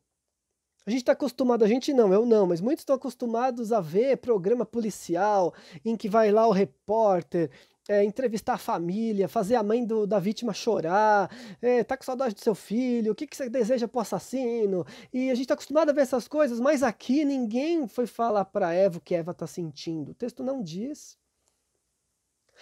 A 0.85 0.89
gente 0.89 1.01
está 1.01 1.11
acostumado, 1.11 1.63
a 1.63 1.67
gente 1.67 1.93
não, 1.93 2.11
eu 2.11 2.25
não, 2.25 2.47
mas 2.47 2.59
muitos 2.59 2.81
estão 2.81 2.95
acostumados 2.95 3.71
a 3.71 3.79
ver 3.79 4.17
programa 4.17 4.65
policial 4.65 5.53
em 5.85 5.95
que 5.95 6.09
vai 6.09 6.31
lá 6.31 6.47
o 6.47 6.51
repórter 6.51 7.51
é, 7.87 8.03
entrevistar 8.03 8.53
a 8.53 8.57
família, 8.57 9.27
fazer 9.27 9.55
a 9.55 9.63
mãe 9.63 9.85
do, 9.85 10.07
da 10.07 10.19
vítima 10.19 10.53
chorar, 10.53 11.29
é, 11.61 11.83
tá 11.83 11.97
com 11.97 12.03
saudade 12.03 12.33
do 12.35 12.41
seu 12.41 12.55
filho, 12.55 13.11
o 13.11 13.15
que, 13.15 13.27
que 13.27 13.35
você 13.35 13.49
deseja 13.49 13.87
pro 13.87 14.01
assassino? 14.01 14.85
E 15.13 15.29
a 15.29 15.35
gente 15.35 15.43
está 15.43 15.55
acostumado 15.55 15.89
a 15.89 15.93
ver 15.93 16.01
essas 16.01 16.27
coisas, 16.27 16.59
mas 16.59 16.83
aqui 16.83 17.25
ninguém 17.25 17.87
foi 17.87 18.07
falar 18.07 18.45
para 18.45 18.73
Eva 18.73 18.97
o 18.97 19.01
que 19.01 19.15
Eva 19.15 19.31
está 19.31 19.47
sentindo. 19.47 20.11
O 20.11 20.15
texto 20.15 20.43
não 20.43 20.61
diz. 20.63 21.17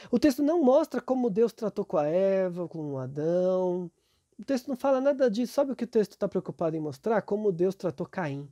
O 0.09 0.17
texto 0.17 0.41
não 0.41 0.63
mostra 0.63 1.01
como 1.01 1.29
Deus 1.29 1.51
tratou 1.51 1.85
com 1.85 1.97
a 1.97 2.07
Eva, 2.07 2.67
com 2.67 2.97
Adão. 2.97 3.91
O 4.39 4.45
texto 4.45 4.69
não 4.69 4.77
fala 4.77 5.01
nada 5.01 5.29
disso. 5.29 5.53
Sabe 5.53 5.73
o 5.73 5.75
que 5.75 5.83
o 5.83 5.87
texto 5.87 6.13
está 6.13 6.27
preocupado 6.27 6.75
em 6.75 6.79
mostrar? 6.79 7.21
Como 7.23 7.51
Deus 7.51 7.75
tratou 7.75 8.07
Caim. 8.07 8.49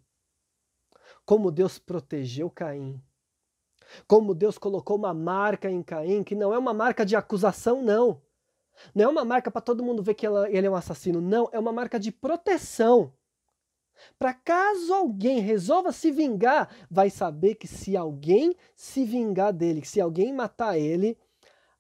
Como 1.26 1.50
Deus 1.50 1.80
protegeu 1.80 2.50
Caim. 2.50 3.02
Como 4.06 4.36
Deus 4.36 4.58
colocou 4.58 4.98
uma 4.98 5.14
marca 5.14 5.70
em 5.70 5.82
Caim, 5.82 6.26
que 6.26 6.36
não 6.36 6.54
é 6.54 6.58
uma 6.58 6.74
marca 6.74 7.06
de 7.06 7.16
acusação, 7.16 7.82
não. 7.82 8.22
Não 8.94 9.06
é 9.06 9.08
uma 9.08 9.24
marca 9.24 9.50
para 9.50 9.62
todo 9.62 9.84
mundo 9.84 10.04
ver 10.04 10.14
que 10.14 10.28
ele 10.28 10.68
é 10.68 10.70
um 10.70 10.76
assassino, 10.76 11.22
não. 11.22 11.48
É 11.54 11.58
uma 11.58 11.72
marca 11.72 11.98
de 11.98 12.12
proteção. 12.12 13.14
Para 14.20 14.34
caso 14.34 14.94
alguém 14.94 15.40
resolva 15.40 15.94
se 15.94 16.12
vingar, 16.12 16.70
vai 16.92 17.10
saber 17.10 17.56
que 17.56 17.68
se 17.68 17.96
alguém 17.96 18.56
se 18.76 19.06
vingar 19.06 19.54
dele, 19.54 19.82
que 19.82 19.88
se 19.88 20.02
alguém 20.02 20.34
matar 20.34 20.78
ele, 20.78 21.18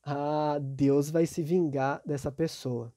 ah, 0.02 0.58
Deus 0.62 1.10
vai 1.10 1.26
se 1.26 1.44
vingar 1.44 2.02
dessa 2.06 2.32
pessoa. 2.32 2.92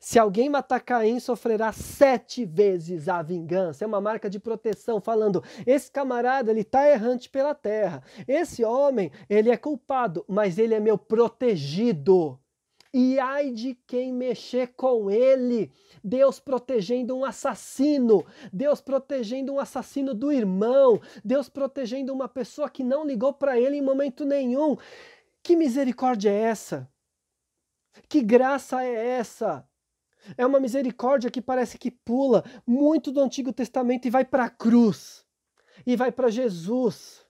Se 0.00 0.18
alguém 0.18 0.48
matar 0.48 0.80
Caim, 0.80 1.18
sofrerá 1.20 1.72
sete 1.72 2.44
vezes 2.44 3.08
a 3.08 3.22
vingança. 3.22 3.84
É 3.84 3.86
uma 3.86 4.00
marca 4.00 4.28
de 4.28 4.38
proteção, 4.38 5.00
falando: 5.00 5.42
esse 5.66 5.90
camarada 5.90 6.50
ele 6.50 6.60
está 6.60 6.88
errante 6.88 7.28
pela 7.28 7.54
terra. 7.54 8.02
Esse 8.26 8.64
homem 8.64 9.10
ele 9.28 9.50
é 9.50 9.56
culpado, 9.56 10.24
mas 10.28 10.58
ele 10.58 10.74
é 10.74 10.80
meu 10.80 10.98
protegido. 10.98 12.38
E 12.98 13.18
ai 13.18 13.50
de 13.50 13.74
quem 13.86 14.10
mexer 14.10 14.68
com 14.68 15.10
ele. 15.10 15.70
Deus 16.02 16.40
protegendo 16.40 17.14
um 17.14 17.26
assassino, 17.26 18.24
Deus 18.50 18.80
protegendo 18.80 19.52
um 19.52 19.60
assassino 19.60 20.14
do 20.14 20.32
irmão, 20.32 20.98
Deus 21.22 21.46
protegendo 21.48 22.10
uma 22.12 22.26
pessoa 22.26 22.70
que 22.70 22.82
não 22.82 23.04
ligou 23.04 23.34
para 23.34 23.60
ele 23.60 23.76
em 23.76 23.82
momento 23.82 24.24
nenhum. 24.24 24.76
Que 25.42 25.54
misericórdia 25.56 26.30
é 26.30 26.40
essa? 26.40 26.90
Que 28.08 28.22
graça 28.22 28.82
é 28.82 29.18
essa? 29.18 29.65
É 30.36 30.46
uma 30.46 30.60
misericórdia 30.60 31.30
que 31.30 31.42
parece 31.42 31.78
que 31.78 31.90
pula 31.90 32.44
muito 32.66 33.12
do 33.12 33.20
Antigo 33.20 33.52
Testamento 33.52 34.06
e 34.06 34.10
vai 34.10 34.24
para 34.24 34.44
a 34.44 34.50
cruz, 34.50 35.24
e 35.86 35.96
vai 35.96 36.10
para 36.10 36.30
Jesus. 36.30 37.26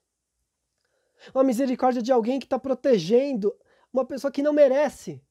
Uma 1.34 1.44
misericórdia 1.44 2.02
de 2.02 2.12
alguém 2.12 2.38
que 2.38 2.46
está 2.46 2.58
protegendo 2.58 3.54
uma 3.92 4.04
pessoa 4.04 4.30
que 4.30 4.42
não 4.42 4.52
merece. 4.52 5.22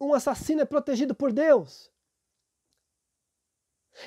Um 0.00 0.14
assassino 0.14 0.62
é 0.62 0.64
protegido 0.64 1.14
por 1.14 1.32
Deus. 1.32 1.92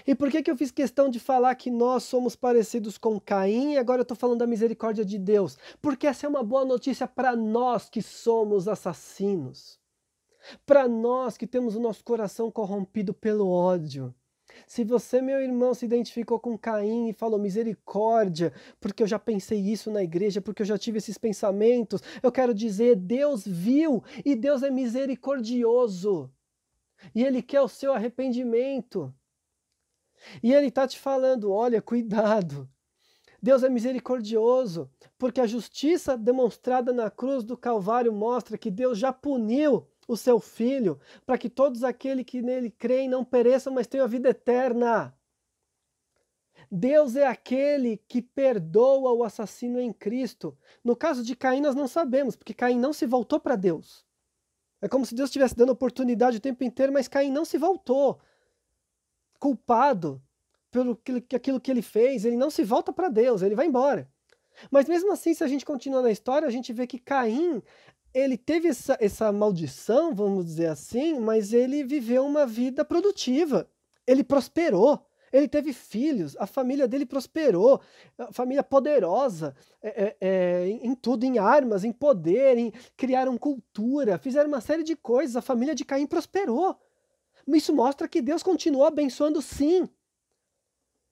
E 0.06 0.16
por 0.16 0.32
que, 0.32 0.42
que 0.42 0.50
eu 0.50 0.58
fiz 0.58 0.72
questão 0.72 1.10
de 1.10 1.20
falar 1.20 1.54
que 1.56 1.70
nós 1.70 2.04
somos 2.04 2.36
parecidos 2.36 2.98
com 2.98 3.20
Caim 3.20 3.74
e 3.74 3.78
agora 3.78 4.00
eu 4.00 4.04
estou 4.04 4.18
falando 4.18 4.40
da 4.40 4.48
misericórdia 4.48 5.06
de 5.06 5.18
Deus? 5.18 5.58
Porque 5.82 6.08
essa 6.08 6.26
é 6.26 6.30
uma 6.30 6.44
boa 6.44 6.66
notícia 6.66 7.08
para 7.08 7.36
nós 7.36 7.88
que 7.90 8.02
somos 8.02 8.68
assassinos. 8.68 9.80
Para 10.66 10.88
nós 10.88 11.38
que 11.38 11.48
temos 11.48 11.76
o 11.76 11.80
nosso 11.80 12.04
coração 12.04 12.52
corrompido 12.52 13.14
pelo 13.14 13.50
ódio. 13.50 14.14
Se 14.68 14.84
você, 14.84 15.22
meu 15.22 15.42
irmão, 15.42 15.74
se 15.74 15.86
identificou 15.86 16.40
com 16.40 16.58
Caim 16.58 17.10
e 17.10 17.14
falou 17.14 17.40
misericórdia, 17.40 18.54
porque 18.80 19.04
eu 19.04 19.08
já 19.08 19.20
pensei 19.20 19.60
isso 19.60 19.92
na 19.92 20.04
igreja, 20.04 20.42
porque 20.42 20.62
eu 20.62 20.66
já 20.66 20.78
tive 20.78 20.98
esses 20.98 21.18
pensamentos, 21.18 22.02
eu 22.22 22.32
quero 22.32 22.54
dizer, 22.54 22.96
Deus 22.96 23.46
viu 23.46 24.04
e 24.24 24.36
Deus 24.36 24.64
é 24.64 24.70
misericordioso. 24.70 26.32
E 27.14 27.24
Ele 27.24 27.42
quer 27.42 27.62
o 27.62 27.68
seu 27.68 27.94
arrependimento. 27.94 29.14
E 30.42 30.54
Ele 30.54 30.68
está 30.68 30.88
te 30.88 30.98
falando: 30.98 31.52
olha, 31.52 31.82
cuidado. 31.82 32.70
Deus 33.42 33.62
é 33.62 33.70
misericordioso, 33.70 34.90
porque 35.20 35.40
a 35.40 35.46
justiça 35.46 36.18
demonstrada 36.18 36.92
na 36.92 37.12
cruz 37.12 37.44
do 37.44 37.56
Calvário 37.56 38.12
mostra 38.12 38.58
que 38.58 38.72
Deus 38.72 38.98
já 38.98 39.14
puniu 39.14 39.88
o 40.08 40.16
seu 40.16 40.40
filho, 40.40 41.00
para 41.26 41.38
que 41.38 41.50
todos 41.50 41.84
aqueles 41.84 42.26
que 42.26 42.42
nele 42.42 42.70
creem 42.70 43.10
não 43.10 43.24
pereçam, 43.24 43.74
mas 43.74 43.88
tenham 43.88 44.06
a 44.06 44.10
vida 44.10 44.30
eterna. 44.30 45.18
Deus 46.72 47.16
é 47.16 47.28
aquele 47.28 47.98
que 48.08 48.22
perdoa 48.22 49.12
o 49.14 49.24
assassino 49.24 49.80
em 49.80 49.94
Cristo. 49.94 50.58
No 50.84 50.96
caso 50.96 51.24
de 51.24 51.36
Caim, 51.36 51.62
nós 51.62 51.76
não 51.76 51.88
sabemos, 51.88 52.36
porque 52.36 52.54
Caim 52.54 52.80
não 52.80 52.94
se 52.94 53.06
voltou 53.06 53.40
para 53.40 53.56
Deus. 53.56 54.06
É 54.82 54.88
como 54.88 55.06
se 55.06 55.16
Deus 55.16 55.30
estivesse 55.30 55.56
dando 55.56 55.72
oportunidade 55.72 56.38
o 56.38 56.42
tempo 56.42 56.64
inteiro, 56.64 56.94
mas 56.94 57.08
Caim 57.08 57.32
não 57.32 57.46
se 57.46 57.58
voltou. 57.58 58.20
Culpado 59.40 60.22
pelo 60.72 61.00
aquilo 61.34 61.60
que 61.60 61.72
ele 61.72 61.82
fez, 61.82 62.26
ele 62.26 62.36
não 62.36 62.50
se 62.50 62.64
volta 62.64 62.92
para 62.92 63.08
Deus, 63.08 63.42
ele 63.42 63.56
vai 63.56 63.68
embora. 63.68 64.12
Mas 64.70 64.88
mesmo 64.88 65.12
assim, 65.12 65.34
se 65.34 65.44
a 65.44 65.48
gente 65.48 65.66
continua 65.66 66.02
na 66.02 66.12
história, 66.12 66.48
a 66.48 66.52
gente 66.52 66.72
vê 66.74 66.88
que 66.88 67.00
Caim 67.00 67.62
ele 68.16 68.38
teve 68.38 68.70
essa, 68.70 68.98
essa 69.02 69.30
maldição, 69.30 70.16
vamos 70.16 70.46
dizer 70.46 70.68
assim, 70.68 71.20
mas 71.20 71.52
ele 71.52 71.84
viveu 71.84 72.26
uma 72.26 72.48
vida 72.48 72.86
produtiva. 72.86 73.70
Ele 74.08 74.24
prosperou. 74.24 75.06
Ele 75.34 75.50
teve 75.50 75.74
filhos, 75.74 76.38
a 76.40 76.48
família 76.48 76.88
dele 76.88 77.06
prosperou, 77.06 77.82
a 78.18 78.32
família 78.32 78.64
poderosa 78.64 79.54
é, 79.84 80.06
é, 80.06 80.18
é, 80.22 80.68
em 80.68 80.96
tudo, 80.96 81.26
em 81.26 81.38
armas, 81.38 81.84
em 81.84 81.92
poder, 81.92 82.58
em, 82.58 82.72
criaram 82.96 83.38
cultura, 83.38 84.18
fizeram 84.18 84.48
uma 84.48 84.62
série 84.62 84.84
de 84.84 84.96
coisas. 84.96 85.36
A 85.36 85.42
família 85.42 85.76
de 85.76 85.84
Caim 85.84 86.08
prosperou. 86.08 86.80
Isso 87.50 87.76
mostra 87.76 88.08
que 88.08 88.22
Deus 88.22 88.42
continuou 88.42 88.86
abençoando 88.86 89.42
sim. 89.42 89.90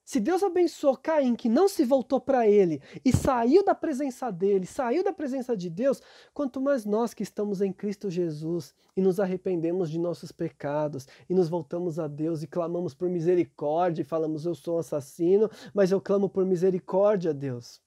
Se 0.06 0.20
Deus 0.20 0.44
abençoou 0.44 0.98
Caim, 0.98 1.34
que 1.34 1.48
não 1.48 1.70
se 1.70 1.86
voltou 1.86 2.20
para 2.20 2.46
ele 2.48 2.82
e 3.06 3.16
saiu 3.16 3.64
da 3.64 3.74
presença 3.74 4.30
dele, 4.30 4.66
saiu 4.66 5.02
da 5.02 5.14
presença 5.14 5.56
de 5.56 5.70
Deus, 5.70 6.02
quanto 6.34 6.60
mais 6.60 6.84
nós 6.84 7.14
que 7.14 7.24
estamos 7.24 7.62
em 7.62 7.72
Cristo 7.72 8.10
Jesus 8.10 8.76
e 8.98 9.02
nos 9.02 9.18
arrependemos 9.18 9.90
de 9.90 9.98
nossos 9.98 10.32
pecados 10.32 11.08
e 11.30 11.34
nos 11.34 11.48
voltamos 11.48 12.00
a 12.00 12.08
Deus 12.08 12.44
e 12.44 12.48
clamamos 12.48 12.94
por 12.94 13.10
misericórdia 13.10 14.02
e 14.02 14.06
falamos: 14.06 14.46
Eu 14.46 14.54
sou 14.54 14.76
um 14.76 14.80
assassino, 14.80 15.50
mas 15.74 15.90
eu 15.90 16.02
clamo 16.02 16.28
por 16.28 16.46
misericórdia 16.46 17.32
a 17.32 17.34
Deus. 17.34 17.82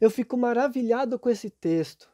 Eu 0.00 0.10
fico 0.10 0.36
maravilhado 0.36 1.18
com 1.18 1.28
esse 1.28 1.50
texto. 1.50 2.10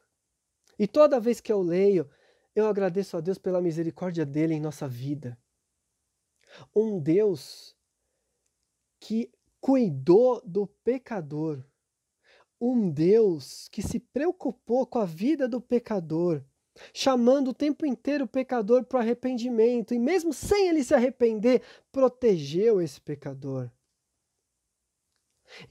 E 0.77 0.87
toda 0.87 1.19
vez 1.19 1.39
que 1.39 1.51
eu 1.51 1.61
leio, 1.61 2.09
eu 2.53 2.67
agradeço 2.67 3.15
a 3.15 3.21
Deus 3.21 3.37
pela 3.37 3.61
misericórdia 3.61 4.25
dele 4.25 4.53
em 4.53 4.59
nossa 4.59 4.87
vida. 4.87 5.37
Um 6.75 6.99
Deus 6.99 7.76
que 9.07 9.31
cuidou 9.61 10.41
do 10.45 10.67
pecador, 10.67 11.63
um 12.59 12.89
Deus 12.89 13.69
que 13.69 13.81
se 13.81 14.01
preocupou 14.01 14.85
com 14.85 14.99
a 14.99 15.05
vida 15.05 15.47
do 15.47 15.61
pecador, 15.61 16.43
chamando 16.93 17.51
o 17.51 17.53
tempo 17.53 17.85
inteiro 17.85 18.25
o 18.25 18.27
pecador 18.27 18.83
para 18.83 18.97
o 18.97 19.01
arrependimento, 19.01 19.93
e 19.93 19.99
mesmo 19.99 20.33
sem 20.33 20.67
ele 20.67 20.83
se 20.83 20.93
arrepender, 20.93 21.61
protegeu 21.89 22.81
esse 22.81 22.99
pecador. 22.99 23.71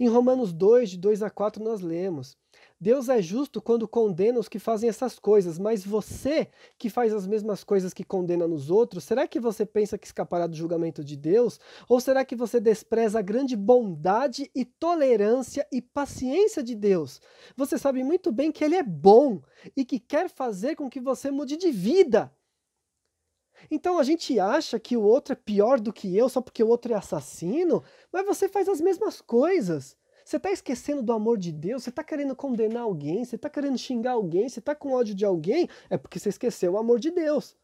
Em 0.00 0.08
Romanos 0.08 0.50
2, 0.54 0.92
de 0.92 0.96
2 0.96 1.22
a 1.22 1.28
4, 1.28 1.62
nós 1.62 1.82
lemos: 1.82 2.38
Deus 2.78 3.08
é 3.08 3.22
justo 3.22 3.62
quando 3.62 3.88
condena 3.88 4.38
os 4.38 4.50
que 4.50 4.58
fazem 4.58 4.88
essas 4.88 5.18
coisas, 5.18 5.58
mas 5.58 5.84
você 5.84 6.48
que 6.78 6.90
faz 6.90 7.14
as 7.14 7.26
mesmas 7.26 7.64
coisas 7.64 7.94
que 7.94 8.04
condena 8.04 8.46
nos 8.46 8.70
outros, 8.70 9.04
será 9.04 9.26
que 9.26 9.40
você 9.40 9.64
pensa 9.64 9.96
que 9.96 10.06
escapará 10.06 10.46
do 10.46 10.54
julgamento 10.54 11.02
de 11.02 11.16
Deus? 11.16 11.58
Ou 11.88 12.00
será 12.00 12.22
que 12.22 12.36
você 12.36 12.60
despreza 12.60 13.18
a 13.18 13.22
grande 13.22 13.56
bondade 13.56 14.50
e 14.54 14.62
tolerância 14.64 15.66
e 15.72 15.80
paciência 15.80 16.62
de 16.62 16.74
Deus? 16.74 17.18
Você 17.56 17.78
sabe 17.78 18.04
muito 18.04 18.30
bem 18.30 18.52
que 18.52 18.62
Ele 18.62 18.76
é 18.76 18.82
bom 18.82 19.40
e 19.74 19.82
que 19.82 19.98
quer 19.98 20.28
fazer 20.28 20.76
com 20.76 20.90
que 20.90 21.00
você 21.00 21.30
mude 21.30 21.56
de 21.56 21.70
vida. 21.70 22.30
Então 23.70 23.98
a 23.98 24.02
gente 24.02 24.38
acha 24.38 24.78
que 24.78 24.98
o 24.98 25.02
outro 25.02 25.32
é 25.32 25.36
pior 25.36 25.80
do 25.80 25.94
que 25.94 26.14
eu 26.14 26.28
só 26.28 26.42
porque 26.42 26.62
o 26.62 26.68
outro 26.68 26.92
é 26.92 26.96
assassino, 26.96 27.82
mas 28.12 28.26
você 28.26 28.50
faz 28.50 28.68
as 28.68 28.82
mesmas 28.82 29.22
coisas. 29.22 29.96
Você 30.26 30.38
está 30.38 30.50
esquecendo 30.50 31.04
do 31.04 31.12
amor 31.12 31.38
de 31.38 31.52
Deus? 31.52 31.84
Você 31.84 31.90
está 31.90 32.02
querendo 32.02 32.34
condenar 32.34 32.82
alguém? 32.82 33.24
Você 33.24 33.36
está 33.36 33.48
querendo 33.48 33.78
xingar 33.78 34.10
alguém? 34.10 34.48
Você 34.48 34.58
está 34.58 34.74
com 34.74 34.90
ódio 34.90 35.14
de 35.14 35.24
alguém? 35.24 35.68
É 35.88 35.96
porque 35.96 36.18
você 36.18 36.30
esqueceu 36.30 36.72
o 36.72 36.78
amor 36.78 36.98
de 36.98 37.12
Deus. 37.12 37.56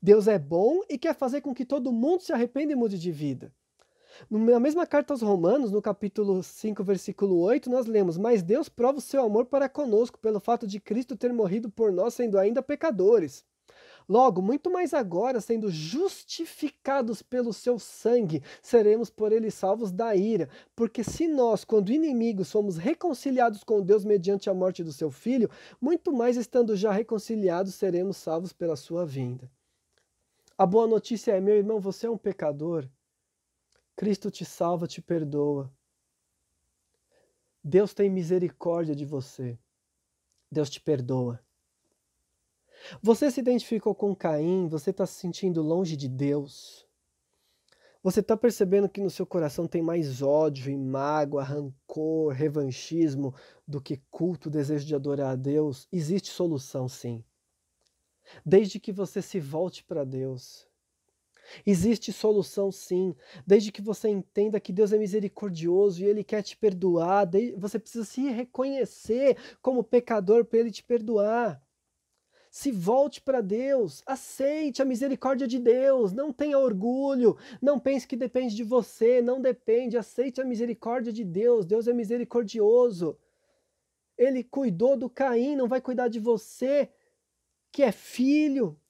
Deus 0.00 0.26
é 0.26 0.38
bom 0.38 0.80
e 0.88 0.96
quer 0.96 1.14
fazer 1.14 1.42
com 1.42 1.52
que 1.52 1.66
todo 1.66 1.92
mundo 1.92 2.22
se 2.22 2.32
arrependa 2.32 2.72
e 2.72 2.74
mude 2.74 2.98
de 2.98 3.12
vida. 3.12 3.52
Na 4.30 4.58
mesma 4.58 4.86
carta 4.86 5.12
aos 5.12 5.20
Romanos, 5.20 5.70
no 5.70 5.82
capítulo 5.82 6.42
5, 6.42 6.82
versículo 6.82 7.38
8, 7.38 7.68
nós 7.68 7.84
lemos: 7.84 8.16
Mas 8.16 8.42
Deus 8.42 8.66
prova 8.66 8.96
o 8.96 9.02
seu 9.02 9.22
amor 9.22 9.44
para 9.44 9.68
conosco, 9.68 10.18
pelo 10.18 10.40
fato 10.40 10.66
de 10.66 10.80
Cristo 10.80 11.18
ter 11.18 11.34
morrido 11.34 11.68
por 11.70 11.92
nós, 11.92 12.14
sendo 12.14 12.38
ainda 12.38 12.62
pecadores. 12.62 13.44
Logo, 14.08 14.40
muito 14.40 14.70
mais 14.70 14.94
agora, 14.94 15.40
sendo 15.40 15.68
justificados 15.68 17.22
pelo 17.22 17.52
seu 17.52 17.76
sangue, 17.76 18.40
seremos 18.62 19.10
por 19.10 19.32
ele 19.32 19.50
salvos 19.50 19.90
da 19.90 20.14
ira. 20.14 20.48
Porque 20.76 21.02
se 21.02 21.26
nós, 21.26 21.64
quando 21.64 21.90
inimigos, 21.90 22.46
somos 22.46 22.76
reconciliados 22.76 23.64
com 23.64 23.82
Deus 23.82 24.04
mediante 24.04 24.48
a 24.48 24.54
morte 24.54 24.84
do 24.84 24.92
seu 24.92 25.10
filho, 25.10 25.50
muito 25.80 26.12
mais 26.12 26.36
estando 26.36 26.76
já 26.76 26.92
reconciliados, 26.92 27.74
seremos 27.74 28.16
salvos 28.16 28.52
pela 28.52 28.76
sua 28.76 29.04
vinda. 29.04 29.50
A 30.56 30.64
boa 30.64 30.86
notícia 30.86 31.32
é, 31.32 31.40
meu 31.40 31.56
irmão, 31.56 31.80
você 31.80 32.06
é 32.06 32.10
um 32.10 32.16
pecador. 32.16 32.88
Cristo 33.96 34.30
te 34.30 34.44
salva, 34.44 34.86
te 34.86 35.02
perdoa. 35.02 35.70
Deus 37.62 37.92
tem 37.92 38.08
misericórdia 38.08 38.94
de 38.94 39.04
você. 39.04 39.58
Deus 40.50 40.70
te 40.70 40.80
perdoa. 40.80 41.44
Você 43.02 43.30
se 43.30 43.40
identificou 43.40 43.94
com 43.94 44.14
Caim, 44.14 44.68
você 44.68 44.90
está 44.90 45.06
se 45.06 45.14
sentindo 45.14 45.62
longe 45.62 45.96
de 45.96 46.08
Deus. 46.08 46.86
Você 48.02 48.20
está 48.20 48.36
percebendo 48.36 48.88
que 48.88 49.00
no 49.00 49.10
seu 49.10 49.26
coração 49.26 49.66
tem 49.66 49.82
mais 49.82 50.22
ódio 50.22 50.70
e 50.70 50.76
mágoa, 50.76 51.42
rancor, 51.42 52.32
revanchismo 52.32 53.34
do 53.66 53.80
que 53.80 54.00
culto, 54.10 54.48
desejo 54.48 54.86
de 54.86 54.94
adorar 54.94 55.32
a 55.32 55.34
Deus? 55.34 55.88
Existe 55.90 56.30
solução, 56.30 56.88
sim. 56.88 57.24
Desde 58.44 58.78
que 58.78 58.92
você 58.92 59.20
se 59.20 59.40
volte 59.40 59.82
para 59.82 60.04
Deus. 60.04 60.68
Existe 61.66 62.12
solução 62.12 62.70
sim, 62.70 63.14
desde 63.44 63.72
que 63.72 63.82
você 63.82 64.08
entenda 64.08 64.60
que 64.60 64.72
Deus 64.72 64.92
é 64.92 64.98
misericordioso 64.98 66.02
e 66.02 66.06
Ele 66.06 66.22
quer 66.22 66.42
te 66.42 66.56
perdoar, 66.56 67.28
você 67.56 67.78
precisa 67.78 68.04
se 68.04 68.30
reconhecer 68.30 69.36
como 69.60 69.82
pecador 69.82 70.44
para 70.44 70.60
Ele 70.60 70.70
te 70.70 70.82
perdoar. 70.82 71.60
Se 72.56 72.72
volte 72.72 73.20
para 73.20 73.42
Deus, 73.42 74.02
aceite 74.06 74.80
a 74.80 74.84
misericórdia 74.86 75.46
de 75.46 75.58
Deus, 75.58 76.14
não 76.14 76.32
tenha 76.32 76.58
orgulho, 76.58 77.36
não 77.60 77.78
pense 77.78 78.08
que 78.08 78.16
depende 78.16 78.56
de 78.56 78.64
você, 78.64 79.20
não 79.20 79.42
depende, 79.42 79.98
aceite 79.98 80.40
a 80.40 80.44
misericórdia 80.44 81.12
de 81.12 81.22
Deus, 81.22 81.66
Deus 81.66 81.86
é 81.86 81.92
misericordioso. 81.92 83.18
Ele 84.16 84.42
cuidou 84.42 84.96
do 84.96 85.10
Caim, 85.10 85.54
não 85.54 85.68
vai 85.68 85.82
cuidar 85.82 86.08
de 86.08 86.18
você, 86.18 86.88
que 87.70 87.82
é 87.82 87.92
filho. 87.92 88.80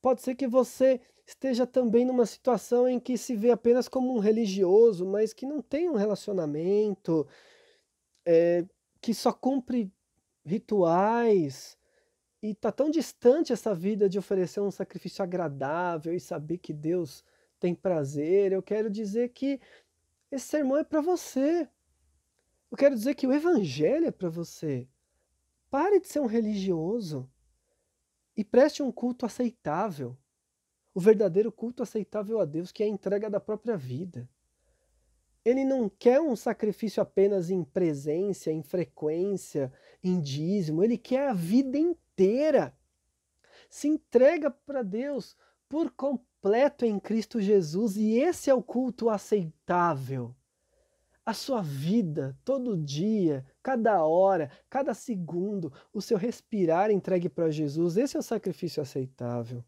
Pode 0.00 0.22
ser 0.22 0.36
que 0.36 0.46
você 0.46 1.00
esteja 1.26 1.66
também 1.66 2.04
numa 2.04 2.24
situação 2.24 2.86
em 2.88 3.00
que 3.00 3.18
se 3.18 3.34
vê 3.34 3.50
apenas 3.50 3.88
como 3.88 4.14
um 4.14 4.20
religioso, 4.20 5.04
mas 5.04 5.32
que 5.32 5.44
não 5.44 5.60
tem 5.60 5.90
um 5.90 5.96
relacionamento, 5.96 7.26
é, 8.24 8.64
que 9.00 9.12
só 9.12 9.32
cumpre 9.32 9.92
rituais, 10.44 11.76
e 12.42 12.50
está 12.50 12.70
tão 12.70 12.90
distante 12.90 13.52
essa 13.52 13.74
vida 13.74 14.08
de 14.08 14.18
oferecer 14.18 14.60
um 14.60 14.70
sacrifício 14.70 15.22
agradável 15.22 16.14
e 16.14 16.20
saber 16.20 16.58
que 16.58 16.72
Deus 16.72 17.24
tem 17.58 17.74
prazer, 17.74 18.52
eu 18.52 18.62
quero 18.62 18.90
dizer 18.90 19.30
que 19.30 19.60
esse 20.30 20.46
sermão 20.46 20.76
é 20.76 20.84
para 20.84 21.00
você. 21.00 21.68
Eu 22.70 22.76
quero 22.76 22.94
dizer 22.94 23.14
que 23.14 23.26
o 23.26 23.32
evangelho 23.32 24.06
é 24.06 24.10
para 24.10 24.28
você. 24.28 24.86
Pare 25.70 26.00
de 26.00 26.08
ser 26.08 26.20
um 26.20 26.26
religioso 26.26 27.28
e 28.36 28.44
preste 28.44 28.82
um 28.82 28.92
culto 28.92 29.24
aceitável. 29.24 30.16
O 30.94 31.00
verdadeiro 31.00 31.50
culto 31.50 31.82
aceitável 31.82 32.40
a 32.40 32.44
Deus, 32.44 32.72
que 32.72 32.82
é 32.82 32.86
a 32.86 32.88
entrega 32.88 33.30
da 33.30 33.40
própria 33.40 33.76
vida. 33.76 34.28
Ele 35.44 35.64
não 35.64 35.88
quer 35.88 36.20
um 36.20 36.34
sacrifício 36.34 37.02
apenas 37.02 37.50
em 37.50 37.62
presença, 37.62 38.50
em 38.50 38.62
frequência, 38.62 39.72
em 40.02 40.20
dízimo, 40.20 40.82
ele 40.82 40.98
quer 40.98 41.28
a 41.28 41.32
vida 41.32 41.78
inteira. 41.78 42.05
Se 43.68 43.88
entrega 43.88 44.50
para 44.50 44.82
Deus 44.82 45.36
por 45.68 45.90
completo 45.90 46.84
em 46.84 46.98
Cristo 46.98 47.40
Jesus 47.40 47.96
e 47.96 48.18
esse 48.18 48.50
é 48.50 48.54
o 48.54 48.62
culto 48.62 49.10
aceitável. 49.10 50.34
A 51.24 51.34
sua 51.34 51.60
vida, 51.60 52.38
todo 52.44 52.76
dia, 52.76 53.44
cada 53.60 54.04
hora, 54.04 54.50
cada 54.70 54.94
segundo, 54.94 55.72
o 55.92 56.00
seu 56.00 56.16
respirar 56.16 56.90
entregue 56.90 57.28
para 57.28 57.50
Jesus, 57.50 57.96
esse 57.96 58.16
é 58.16 58.20
o 58.20 58.22
sacrifício 58.22 58.80
aceitável. 58.80 59.64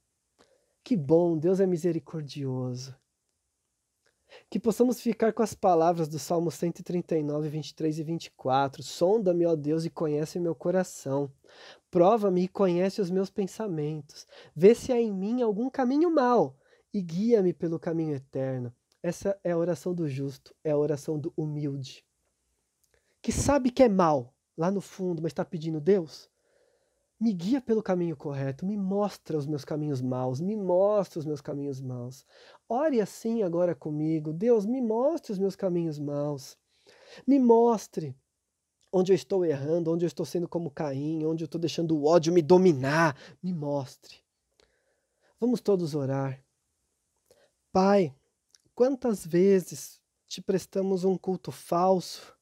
Que 0.84 0.96
bom, 0.96 1.36
Deus 1.36 1.58
é 1.58 1.66
misericordioso. 1.66 2.96
Que 4.50 4.58
possamos 4.58 5.00
ficar 5.00 5.32
com 5.32 5.42
as 5.42 5.54
palavras 5.54 6.08
do 6.08 6.18
Salmo 6.18 6.50
139, 6.50 7.48
23 7.48 7.98
e 7.98 8.02
24. 8.02 8.82
Sonda-me, 8.82 9.46
ó 9.46 9.54
Deus, 9.56 9.84
e 9.84 9.90
conhece 9.90 10.38
meu 10.38 10.54
coração. 10.54 11.30
Prova-me 11.90 12.44
e 12.44 12.48
conhece 12.48 13.00
os 13.00 13.10
meus 13.10 13.30
pensamentos. 13.30 14.26
Vê 14.54 14.74
se 14.74 14.92
há 14.92 15.00
em 15.00 15.12
mim 15.12 15.42
algum 15.42 15.70
caminho 15.70 16.10
mau 16.10 16.56
e 16.92 17.00
guia-me 17.00 17.52
pelo 17.52 17.78
caminho 17.78 18.14
eterno. 18.14 18.72
Essa 19.02 19.38
é 19.44 19.52
a 19.52 19.58
oração 19.58 19.94
do 19.94 20.08
justo, 20.08 20.54
é 20.64 20.70
a 20.70 20.76
oração 20.76 21.18
do 21.18 21.32
humilde. 21.36 22.04
Que 23.22 23.32
sabe 23.32 23.70
que 23.70 23.82
é 23.82 23.88
mal 23.88 24.34
lá 24.56 24.70
no 24.70 24.80
fundo, 24.80 25.22
mas 25.22 25.30
está 25.30 25.44
pedindo 25.44 25.80
Deus, 25.80 26.28
me 27.20 27.32
guia 27.32 27.60
pelo 27.60 27.82
caminho 27.82 28.16
correto, 28.16 28.64
me 28.64 28.76
mostra 28.76 29.36
os 29.36 29.46
meus 29.46 29.64
caminhos 29.64 30.00
maus, 30.00 30.40
me 30.40 30.56
mostra 30.56 31.18
os 31.18 31.24
meus 31.24 31.40
caminhos 31.40 31.80
maus. 31.80 32.24
Ore 32.68 33.00
assim 33.00 33.42
agora 33.42 33.74
comigo, 33.74 34.32
Deus, 34.32 34.64
me 34.64 34.80
mostre 34.80 35.32
os 35.32 35.38
meus 35.38 35.56
caminhos 35.56 35.98
maus. 35.98 36.56
Me 37.26 37.38
mostre 37.38 38.16
onde 38.92 39.12
eu 39.12 39.16
estou 39.16 39.44
errando, 39.44 39.92
onde 39.92 40.04
eu 40.04 40.06
estou 40.06 40.24
sendo 40.24 40.48
como 40.48 40.70
Caim, 40.70 41.24
onde 41.24 41.42
eu 41.42 41.46
estou 41.46 41.60
deixando 41.60 41.96
o 41.96 42.06
ódio 42.06 42.32
me 42.32 42.40
dominar. 42.40 43.16
Me 43.42 43.52
mostre. 43.52 44.16
Vamos 45.40 45.60
todos 45.60 45.94
orar. 45.94 46.42
Pai, 47.72 48.14
quantas 48.74 49.26
vezes 49.26 50.00
te 50.26 50.40
prestamos 50.40 51.04
um 51.04 51.18
culto 51.18 51.50
falso? 51.50 52.37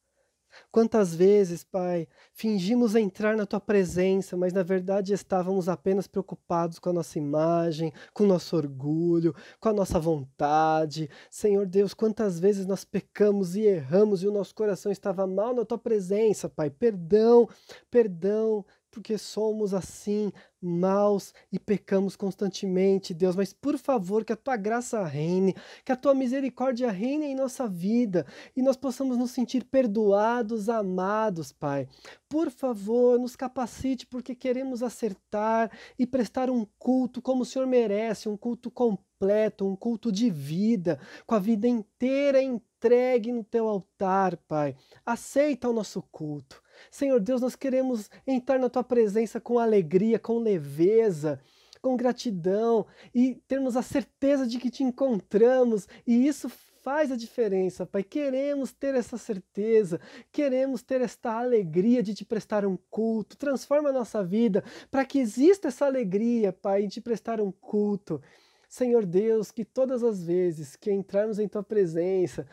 Quantas 0.71 1.13
vezes, 1.15 1.63
Pai, 1.63 2.07
fingimos 2.33 2.95
entrar 2.95 3.35
na 3.35 3.45
tua 3.45 3.59
presença, 3.59 4.37
mas 4.37 4.53
na 4.53 4.63
verdade 4.63 5.13
estávamos 5.13 5.67
apenas 5.69 6.07
preocupados 6.07 6.79
com 6.79 6.89
a 6.89 6.93
nossa 6.93 7.17
imagem, 7.17 7.91
com 8.13 8.23
o 8.23 8.27
nosso 8.27 8.55
orgulho, 8.55 9.35
com 9.59 9.69
a 9.69 9.73
nossa 9.73 9.99
vontade. 9.99 11.09
Senhor 11.29 11.65
Deus, 11.65 11.93
quantas 11.93 12.39
vezes 12.39 12.65
nós 12.65 12.83
pecamos 12.83 13.55
e 13.55 13.61
erramos 13.61 14.23
e 14.23 14.27
o 14.27 14.31
nosso 14.31 14.53
coração 14.53 14.91
estava 14.91 15.25
mal 15.25 15.53
na 15.53 15.65
tua 15.65 15.77
presença, 15.77 16.49
Pai. 16.49 16.69
Perdão, 16.69 17.47
perdão, 17.89 18.65
porque 18.97 19.15
somos 19.15 19.75
assim, 19.75 20.33
maus 20.59 21.31
e 21.51 21.59
pecamos 21.59 22.15
constantemente, 22.15 23.13
Deus. 23.13 23.35
Mas 23.35 23.53
por 23.53 23.77
favor, 23.77 24.25
que 24.25 24.33
a 24.33 24.35
tua 24.35 24.57
graça 24.57 25.03
reine, 25.05 25.55
que 25.85 25.91
a 25.91 25.95
tua 25.95 26.15
misericórdia 26.15 26.89
reine 26.89 27.27
em 27.27 27.35
nossa 27.35 27.67
vida 27.67 28.25
e 28.55 28.61
nós 28.63 28.75
possamos 28.75 29.15
nos 29.15 29.29
sentir 29.29 29.65
perdoados, 29.65 30.67
amados, 30.67 31.51
Pai. 31.51 31.87
Por 32.27 32.49
favor, 32.49 33.19
nos 33.19 33.35
capacite, 33.35 34.07
porque 34.07 34.33
queremos 34.33 34.81
acertar 34.81 35.71
e 35.99 36.07
prestar 36.07 36.49
um 36.49 36.65
culto 36.79 37.21
como 37.21 37.43
o 37.43 37.45
Senhor 37.45 37.67
merece, 37.67 38.27
um 38.27 38.35
culto 38.35 38.71
completo, 38.71 39.67
um 39.67 39.75
culto 39.75 40.11
de 40.11 40.31
vida, 40.31 40.99
com 41.27 41.35
a 41.35 41.39
vida 41.39 41.67
inteira 41.67 42.41
entregue 42.41 43.31
no 43.31 43.43
teu 43.43 43.67
altar, 43.67 44.35
Pai. 44.47 44.75
Aceita 45.05 45.69
o 45.69 45.73
nosso 45.73 46.01
culto. 46.01 46.65
Senhor 46.91 47.19
Deus, 47.19 47.41
nós 47.41 47.55
queremos 47.55 48.09
entrar 48.25 48.59
na 48.59 48.69
tua 48.69 48.83
presença 48.83 49.39
com 49.39 49.59
alegria, 49.59 50.19
com 50.19 50.39
leveza, 50.39 51.39
com 51.81 51.95
gratidão 51.95 52.85
e 53.13 53.35
termos 53.47 53.75
a 53.75 53.81
certeza 53.81 54.45
de 54.47 54.59
que 54.59 54.69
te 54.69 54.83
encontramos 54.83 55.87
e 56.05 56.27
isso 56.27 56.49
faz 56.87 57.11
a 57.11 57.17
diferença, 57.17 57.85
Pai. 57.85 58.01
Queremos 58.01 58.71
ter 58.71 58.95
essa 58.95 59.17
certeza, 59.17 59.99
queremos 60.31 60.81
ter 60.81 61.01
esta 61.01 61.33
alegria 61.33 62.01
de 62.01 62.13
te 62.13 62.23
prestar 62.23 62.65
um 62.65 62.77
culto. 62.89 63.35
Transforma 63.35 63.89
a 63.89 63.93
nossa 63.93 64.23
vida 64.23 64.63
para 64.89 65.03
que 65.03 65.19
exista 65.19 65.67
essa 65.67 65.85
alegria, 65.85 66.53
Pai, 66.53 66.83
em 66.83 66.87
te 66.87 67.01
prestar 67.01 67.41
um 67.41 67.51
culto. 67.51 68.21
Senhor 68.69 69.05
Deus, 69.05 69.51
que 69.51 69.65
todas 69.65 70.01
as 70.01 70.23
vezes 70.23 70.77
que 70.77 70.89
entrarmos 70.89 71.39
em 71.39 71.47
tua 71.49 71.61
presença, 71.61 72.47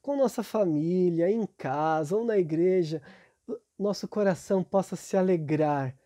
com 0.00 0.16
nossa 0.16 0.42
família, 0.42 1.30
em 1.30 1.46
casa 1.56 2.16
ou 2.16 2.24
na 2.24 2.36
igreja, 2.38 3.00
nosso 3.78 4.06
coração 4.06 4.62
possa 4.62 4.96
se 4.96 5.16
alegrar 5.16 5.96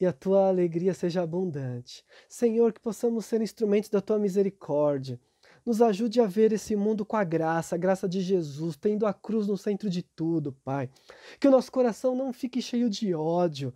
e 0.00 0.06
a 0.06 0.12
tua 0.12 0.48
alegria 0.48 0.94
seja 0.94 1.22
abundante. 1.22 2.04
Senhor, 2.28 2.72
que 2.72 2.80
possamos 2.80 3.24
ser 3.24 3.40
instrumentos 3.40 3.88
da 3.88 4.00
tua 4.00 4.18
misericórdia. 4.18 5.20
Nos 5.64 5.80
ajude 5.80 6.20
a 6.20 6.26
ver 6.26 6.52
esse 6.52 6.74
mundo 6.74 7.04
com 7.06 7.16
a 7.16 7.22
graça, 7.22 7.76
a 7.76 7.78
graça 7.78 8.08
de 8.08 8.20
Jesus, 8.20 8.76
tendo 8.76 9.06
a 9.06 9.14
cruz 9.14 9.46
no 9.46 9.56
centro 9.56 9.88
de 9.88 10.02
tudo, 10.02 10.52
Pai. 10.64 10.90
Que 11.38 11.46
o 11.46 11.50
nosso 11.52 11.70
coração 11.70 12.16
não 12.16 12.32
fique 12.32 12.60
cheio 12.60 12.90
de 12.90 13.14
ódio. 13.14 13.72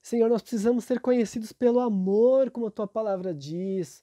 Senhor, 0.00 0.30
nós 0.30 0.40
precisamos 0.40 0.84
ser 0.84 1.00
conhecidos 1.00 1.52
pelo 1.52 1.80
amor, 1.80 2.50
como 2.50 2.66
a 2.66 2.70
tua 2.70 2.86
palavra 2.86 3.34
diz. 3.34 4.02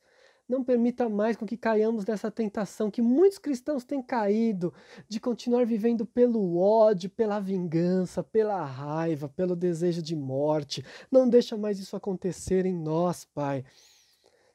Não 0.50 0.64
permita 0.64 1.08
mais 1.08 1.38
com 1.38 1.46
que 1.46 1.56
caiamos 1.56 2.08
nessa 2.08 2.32
tentação 2.32 2.90
que 2.90 3.04
muitos 3.04 3.38
cristãos 3.38 3.84
têm 3.84 4.02
caído 4.02 4.74
de 5.08 5.20
continuar 5.20 5.64
vivendo 5.64 6.08
pelo 6.08 6.58
ódio, 6.58 7.08
pela 7.08 7.40
vingança, 7.40 8.24
pela 8.24 8.66
raiva, 8.66 9.30
pelo 9.30 9.56
desejo 9.56 10.02
de 10.02 10.16
morte. 10.16 10.84
Não 11.12 11.30
deixa 11.30 11.56
mais 11.56 11.78
isso 11.78 11.96
acontecer 11.96 12.66
em 12.66 12.74
nós, 12.74 13.24
Pai. 13.24 13.64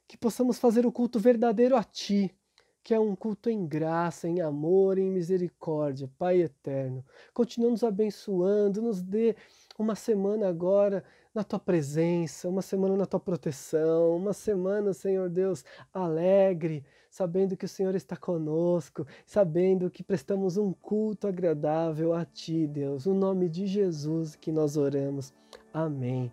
Que 0.09 0.19
possamos 0.19 0.59
fazer 0.59 0.85
o 0.85 0.91
culto 0.91 1.21
verdadeiro 1.21 1.77
a 1.77 1.85
Ti, 1.85 2.35
que 2.83 2.93
é 2.93 2.99
um 2.99 3.15
culto 3.15 3.49
em 3.49 3.65
graça, 3.65 4.29
em 4.29 4.41
amor, 4.41 4.99
em 4.99 5.09
misericórdia, 5.09 6.11
Pai 6.19 6.43
eterno. 6.43 7.05
Continua 7.33 7.71
nos 7.71 7.85
abençoando, 7.85 8.83
nos 8.83 9.01
dê 9.01 9.37
uma 9.79 9.95
semana 9.95 10.49
agora 10.49 11.05
na 11.35 11.43
tua 11.43 11.59
presença, 11.59 12.49
uma 12.49 12.63
semana 12.63 12.97
na 12.97 13.07
tua 13.07 13.19
proteção, 13.19 14.17
uma 14.17 14.33
semana, 14.33 14.93
Senhor 14.93 15.29
Deus, 15.29 15.65
alegre, 15.93 16.85
sabendo 17.11 17.57
que 17.57 17.65
o 17.65 17.69
Senhor 17.69 17.95
está 17.97 18.17
conosco, 18.17 19.05
sabendo 19.27 19.91
que 19.91 20.05
prestamos 20.05 20.57
um 20.57 20.73
culto 20.73 21.27
agradável 21.27 22.13
a 22.13 22.25
ti, 22.25 22.69
Deus. 22.69 23.07
No 23.07 23.15
nome 23.15 23.49
de 23.49 23.67
Jesus 23.67 24.37
que 24.37 24.53
nós 24.53 24.77
oramos. 24.77 25.35
Amém. 25.73 26.31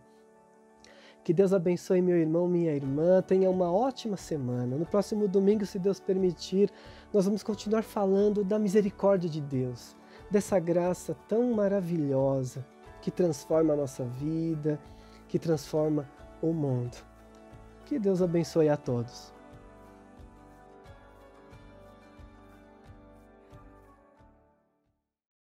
Que 1.24 1.34
Deus 1.34 1.52
abençoe 1.52 2.02
meu 2.02 2.18
irmão, 2.18 2.47
minha 2.47 2.74
irmã. 2.74 3.24
Tenha 3.24 3.49
uma 3.49 3.72
ótima 3.72 4.18
semana. 4.18 4.76
No 4.76 4.86
próximo 4.86 5.28
domingo, 5.28 5.66
se 5.66 5.80
Deus 5.80 5.99
permitir, 5.99 6.72
nós 7.12 7.26
vamos 7.26 7.41
continuar 7.41 7.84
falando 7.84 8.43
da 8.43 8.60
misericórdia 8.60 9.30
de 9.30 9.41
Deus, 9.41 9.95
dessa 10.30 10.60
graça 10.60 11.16
tão 11.28 11.54
maravilhosa 11.54 12.66
que 13.02 13.12
transforma 13.12 13.74
a 13.74 13.78
nossa 13.78 14.04
vida, 14.04 14.80
que 15.28 15.39
transforma 15.39 16.08
o 16.41 16.54
mundo. 16.54 16.97
Que 17.86 17.99
Deus 17.99 18.22
abençoe 18.22 18.70
a 18.70 18.78
todos. 18.78 19.34